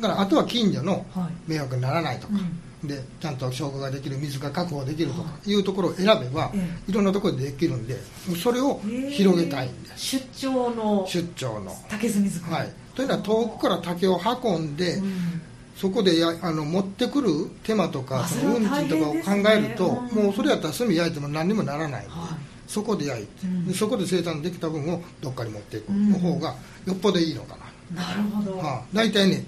[0.00, 1.50] だからあとは近所のはい。
[1.50, 2.34] 迷惑にならないとか、
[2.82, 5.54] でちゃんと消火ができる水が確保できるとかい。
[5.54, 7.96] うところを選べば、えいろんなところでできるんで
[8.42, 11.72] それを広げたいんです、出張の出張の。
[11.88, 15.42] 竹炭作り、はい、というのは遠くから竹を運んで、うん。
[15.76, 17.28] そこでやあの持ってくる
[17.64, 20.24] 手間とか運賃とかを考えると、うん。
[20.24, 22.04] もうそれやったら炭焼いても何にもならない。
[22.04, 23.66] んで、はいそこで焼いて、うん。
[23.66, 25.90] でそこで生産できた分をどっかに持っていく。
[25.90, 26.10] うん。
[26.12, 26.54] の方が
[26.86, 27.56] よっぽどいいのか
[27.94, 29.44] な、なるほど、はあ、大体ね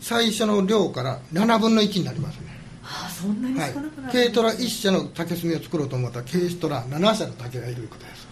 [0.00, 2.46] 最初の量から7分の1になりますね、
[2.82, 8.28] あそんなにはい少なくなる、、軽トラ1社の竹炭を作ろうと思ったら軽トラ7社の竹がいることです。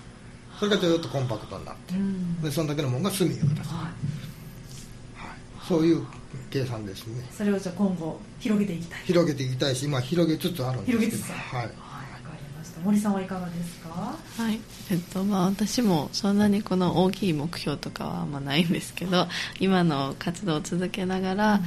[0.59, 2.43] それがずっとコンパクトになってうん。
[2.43, 3.55] でそのだけのものが炭を出す、はい、
[5.15, 5.37] はい、
[5.69, 6.05] そういう
[6.51, 7.25] 計算ですね。
[7.31, 9.01] それをじゃあ今後広げていきたい。
[9.05, 11.11] 広げていきたいし今広げつつあるんですけど。
[11.11, 11.88] 広げつつはい
[12.85, 13.91] 森さんはいかがですか？
[14.37, 14.61] はい。
[14.91, 19.27] えっとまあ、私もそんなにこの大きい目標とかはあんまないんですけど
[19.61, 21.61] 今の活動を続けながら、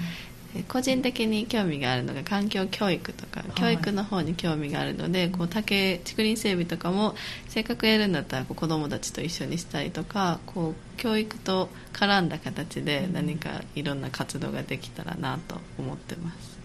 [0.55, 3.43] え個人的に興味があるのが環境教育とかい。
[3.55, 7.16] 教育の方に興味があるので、こう竹竹林整備とかも
[7.47, 16.61] せっかくやるんだったらこう子どもたちと一緒にしたりとかこう教育と絡んだ形で何かいろんな活動ができたらなと思ってます。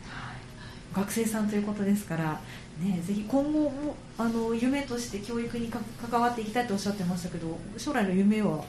[0.97, 2.40] 学生さんということですから、
[2.80, 5.78] ね、ぜひ今後もあの夢として教育にか
[6.11, 8.64] 関わっていきたいとおっしゃってましたけど将来の夢は？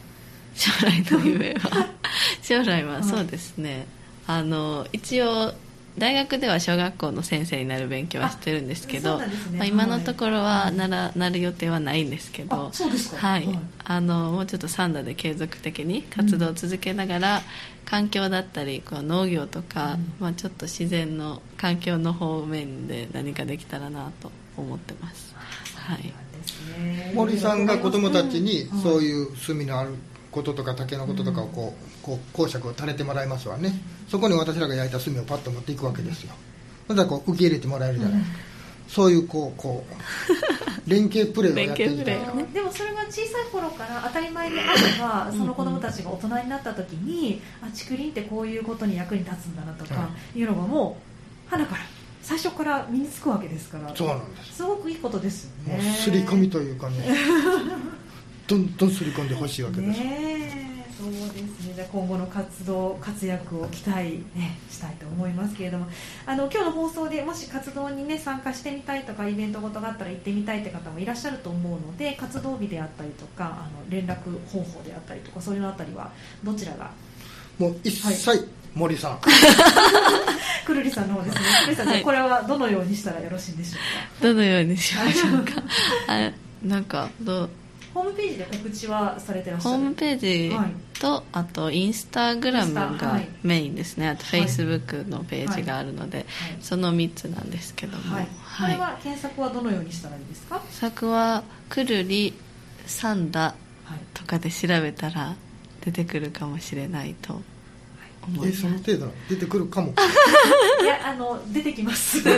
[0.54, 1.88] 将来の夢は？
[2.44, 3.88] 将来はそうですね、
[4.26, 5.54] あの一応
[5.98, 9.28] 大学では小学校の先生になる勉強はしてるんですけあどね。
[9.58, 10.76] まあ、今のところははい。
[10.76, 12.72] ならなる予定はないんですけど
[13.16, 13.46] はい。
[13.46, 13.60] はい。
[13.84, 17.42] あのもうちょっとサンダで継続的に活動を続けながら、
[17.86, 20.14] 環境だったりこう農業とか、うん。
[20.20, 25.36] まあ、ちょっと自然の環境の方面で何かできたらなと思ってます、
[25.76, 26.12] はい、で
[26.48, 27.12] すね。
[27.16, 29.96] 森さんが子供たちにうんそういう炭のある
[30.38, 33.74] こととか竹のこととかをこうこう講釈を垂れてもらいますわね。
[34.08, 36.34] そこに私らが焼いた炭をパッと持っていくわけですよ。
[36.88, 38.22] そしたらこう受け入れてもらえるじゃない。
[38.88, 39.94] そういうこうこう
[40.90, 42.20] 連携プレーをやっていきたい
[42.54, 50.42] でもそれが小さい頃から当たり前であればその子供たちが大人になった時にあ竹林ってこういうことに役に立つんだなとかい。
[50.42, 50.98] うのがも
[51.48, 51.82] う花から
[52.22, 53.94] 最初から身につくわけですから。
[53.94, 54.56] そうなんです。
[54.56, 56.96] すごくいいことですよもうね刷り込みというかね
[58.48, 60.68] どんどん刷り込んでほしいわけです、ねえ
[60.98, 61.18] そうで
[61.48, 65.86] すねじゃあ今後の活動活躍を期待、ね、したいと思いますけれども
[66.26, 76.12] あの今日の放送でもし活動に、ね、参加してみたいとかイベントごとがあったら行ってみたいって方もいらっしゃると思うので活動日であったりとかあの連絡方法であったりとかそういうのあたりは
[76.44, 76.90] どちらが
[77.60, 78.40] もう一切はい
[78.74, 79.20] 森さん、
[80.66, 83.80] くるりさんの方ですねくるりさん、はいこれはどのようにしたらよろしいんでしょ
[84.20, 85.64] うかどのようにしましょうか
[86.08, 86.32] あ
[86.64, 87.50] なんかどう
[87.98, 89.76] ホームページで告知はされてらっしゃる？
[89.78, 90.56] ホームページ
[91.00, 93.28] と、あとインスタグラムがい。
[93.44, 94.10] メインですね。
[94.10, 96.26] あとフはいェイスブックのページがあるので、
[96.62, 98.74] その3つなんですけども、はい、こはい。
[98.74, 102.34] れは検索はどのようにしたらいいですか、作はくるり
[102.86, 105.36] サンダはいとかで調べたら
[105.82, 107.42] 出てくるかもしれないと
[108.46, 109.94] えその程度出てくるかも。
[110.82, 112.20] いや、あの、出てきます。
[112.22, 112.30] す。
[112.30, 112.34] い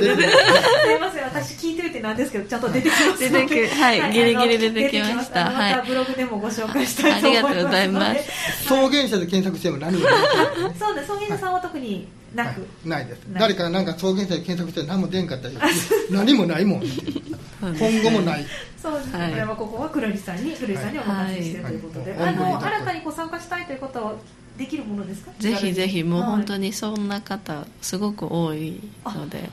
[0.99, 3.19] ません、私聞いてるってなんですけど、ちゃんと出てきます。
[3.19, 5.45] 出てくるはいギリギリ出てきました。
[5.45, 5.81] また。
[5.81, 7.55] ブログでもご紹介したいと思います。
[7.55, 7.59] ので。
[7.59, 8.65] ありがとうございます。
[8.65, 10.07] 草原社で検索しても何も
[10.77, 12.61] そうです、草原さんは特になく。
[12.61, 12.89] はい。
[12.89, 13.21] ないです。
[13.33, 15.53] 誰かなんか草原社で検索して何も出んかったら
[16.11, 16.83] 何もないもん。
[17.61, 18.45] 今後もない。
[18.81, 19.31] そうですね、はい。
[19.31, 22.35] これはここはくるりさんに、くるりさんにお任せしてるということで、あの、はい。
[22.35, 22.73] はいはい。
[22.75, 24.13] 新たにこう参加したいということは
[24.59, 25.31] できるものですか？
[25.39, 26.59] ぜひぜひもう本当に。
[26.59, 29.49] にそんな方すごく多いので、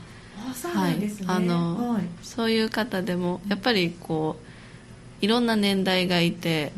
[0.61, 4.35] はい、あの、はい、そういう方でもやっぱりこ
[5.21, 6.73] ういろんな年代がいて、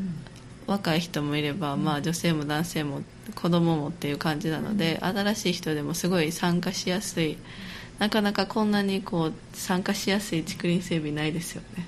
[0.67, 3.01] うん、若い人もいれば、まあ、女性も男性も
[3.33, 7.37] 子供もっていう感じなので、うん、新しい人でもすごい参加しやすい。
[7.97, 11.87] なかなかこんなにこう参加しやすい竹林整備ないですよね。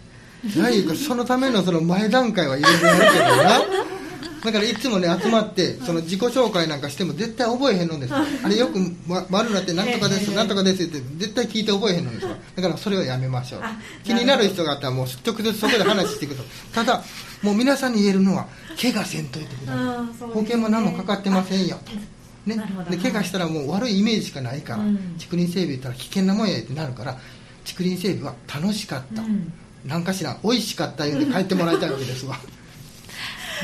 [0.59, 3.61] ないかそのためのその前段階はいろいろあるけどな
[4.43, 13.61] だからいつもね集まってその自己紹介なんかしても絶対覚えへんのですあれよく、ま、丸なってなんとかですなんとかですって絶対聞いて覚えへんのですだからそれはやめましょう。
[14.03, 16.27] 気になる人があったらもう直接そこで話してい。
[16.27, 17.03] くとただ
[17.41, 18.47] もう皆さんに言えるのは
[18.81, 21.77] 怪我せんといてください、保険も何もかかってませんよ。
[21.85, 21.91] と
[22.45, 22.55] ね、
[22.89, 27.17] で怪我したらもう悪いイメージしかないから、うん、竹林整備言ったら危険なもんやってなるから
[27.63, 29.53] 竹林整備は楽しかった、うん、
[29.85, 32.35] 何かしら美味しかった言うて帰ってもらいたいわけですわ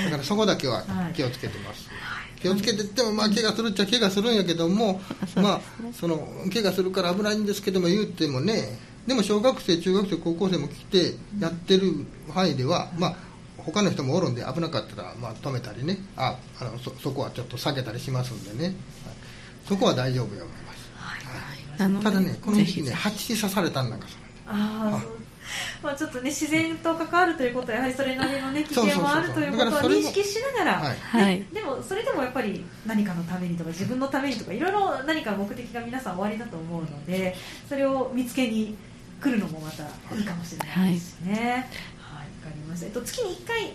[0.06, 0.84] だからそこだけは
[1.14, 5.02] 気をつけてます、はい、気をつけてってもまあ怪我するっちゃ怪我するんやけども、
[5.36, 5.62] まあ
[5.94, 13.28] その怪我するから危ないんですけども言ってもねでも小学生中学生高校生も来てやってる範囲では、まあ
[13.58, 15.98] 他の人もおるんで危なかったら、まあ、止めたりね。
[16.16, 18.76] ああのそそこはちょっと下げたりしますんでね、はい、
[19.68, 21.90] そこは大丈夫や思います、はい。
[21.90, 24.08] はい、ただねこの時期ね蜂に刺されたんなんか
[24.48, 25.27] ああ
[25.84, 37.36] まあ、ちょっとね自然と関わるということはやはりそれなりの、ね、危険もあるということを認識しながら、はい、でもそれでもやっぱり何かのためにとか自分のためにとかいろいろ何か目的が皆さん終わりだと思うので
[37.68, 38.76] それを見つけに
[39.22, 39.84] 来るのもまた
[40.16, 41.70] いいかもしれないですね。
[42.48, 43.74] かりました、えっと、月に1回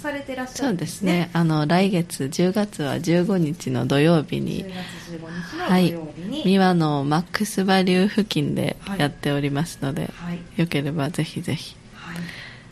[0.00, 1.30] されてらっしゃる、ね、そうですね。
[1.32, 4.76] あの来月10月は15日の土曜日に10月
[5.12, 11.76] 15日の土曜日に、はい、三輪のマックスバリュー付近でやっておりますので、はい、よければぜひぜひ。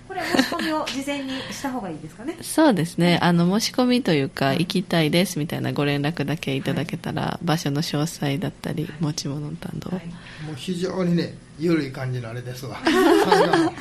[0.08, 2.36] これ申し込みを事前にした方がいいですかね？
[2.40, 3.18] そうですね。
[3.20, 10.06] あの申し込みというか行きたいですみたいなご連絡だけいただけたら、はい、場所の詳細だったり持ち物担当、はい、
[10.46, 12.76] もう非常にね緩い感じのあれですわ。
[12.84, 13.74] は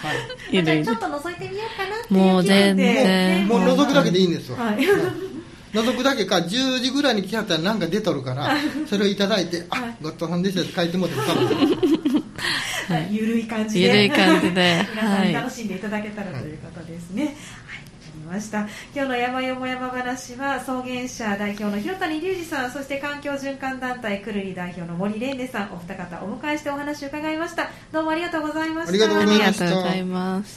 [0.51, 0.84] い、ゆるい。
[0.86, 3.47] ちょっと覗いてみようかなもう全然。
[3.47, 4.57] もう覗くだけでいいんですわ。
[4.57, 4.78] はい、
[5.73, 8.55] 覗くだけか、10時ぐらいに来はったらなんか出とるから、
[8.88, 12.17] それをいただいて、あ、ごっとさんでしたって書いてもらっても
[12.88, 13.88] はい、ゆるい感じで。
[13.88, 14.86] ゆるい感じで。
[14.95, 17.36] 皆さんに楽しんでいただけたらということですね。
[18.28, 18.67] はいました。
[18.93, 27.69] 今日の山よも山話は草原社代表の広谷隆二さんそして環境循環団体くるり代表の森蓮音さんお二方お迎えしてお話を伺いました。
[27.91, 28.89] どうもありがとうございました。
[28.89, 30.47] ありがとうございました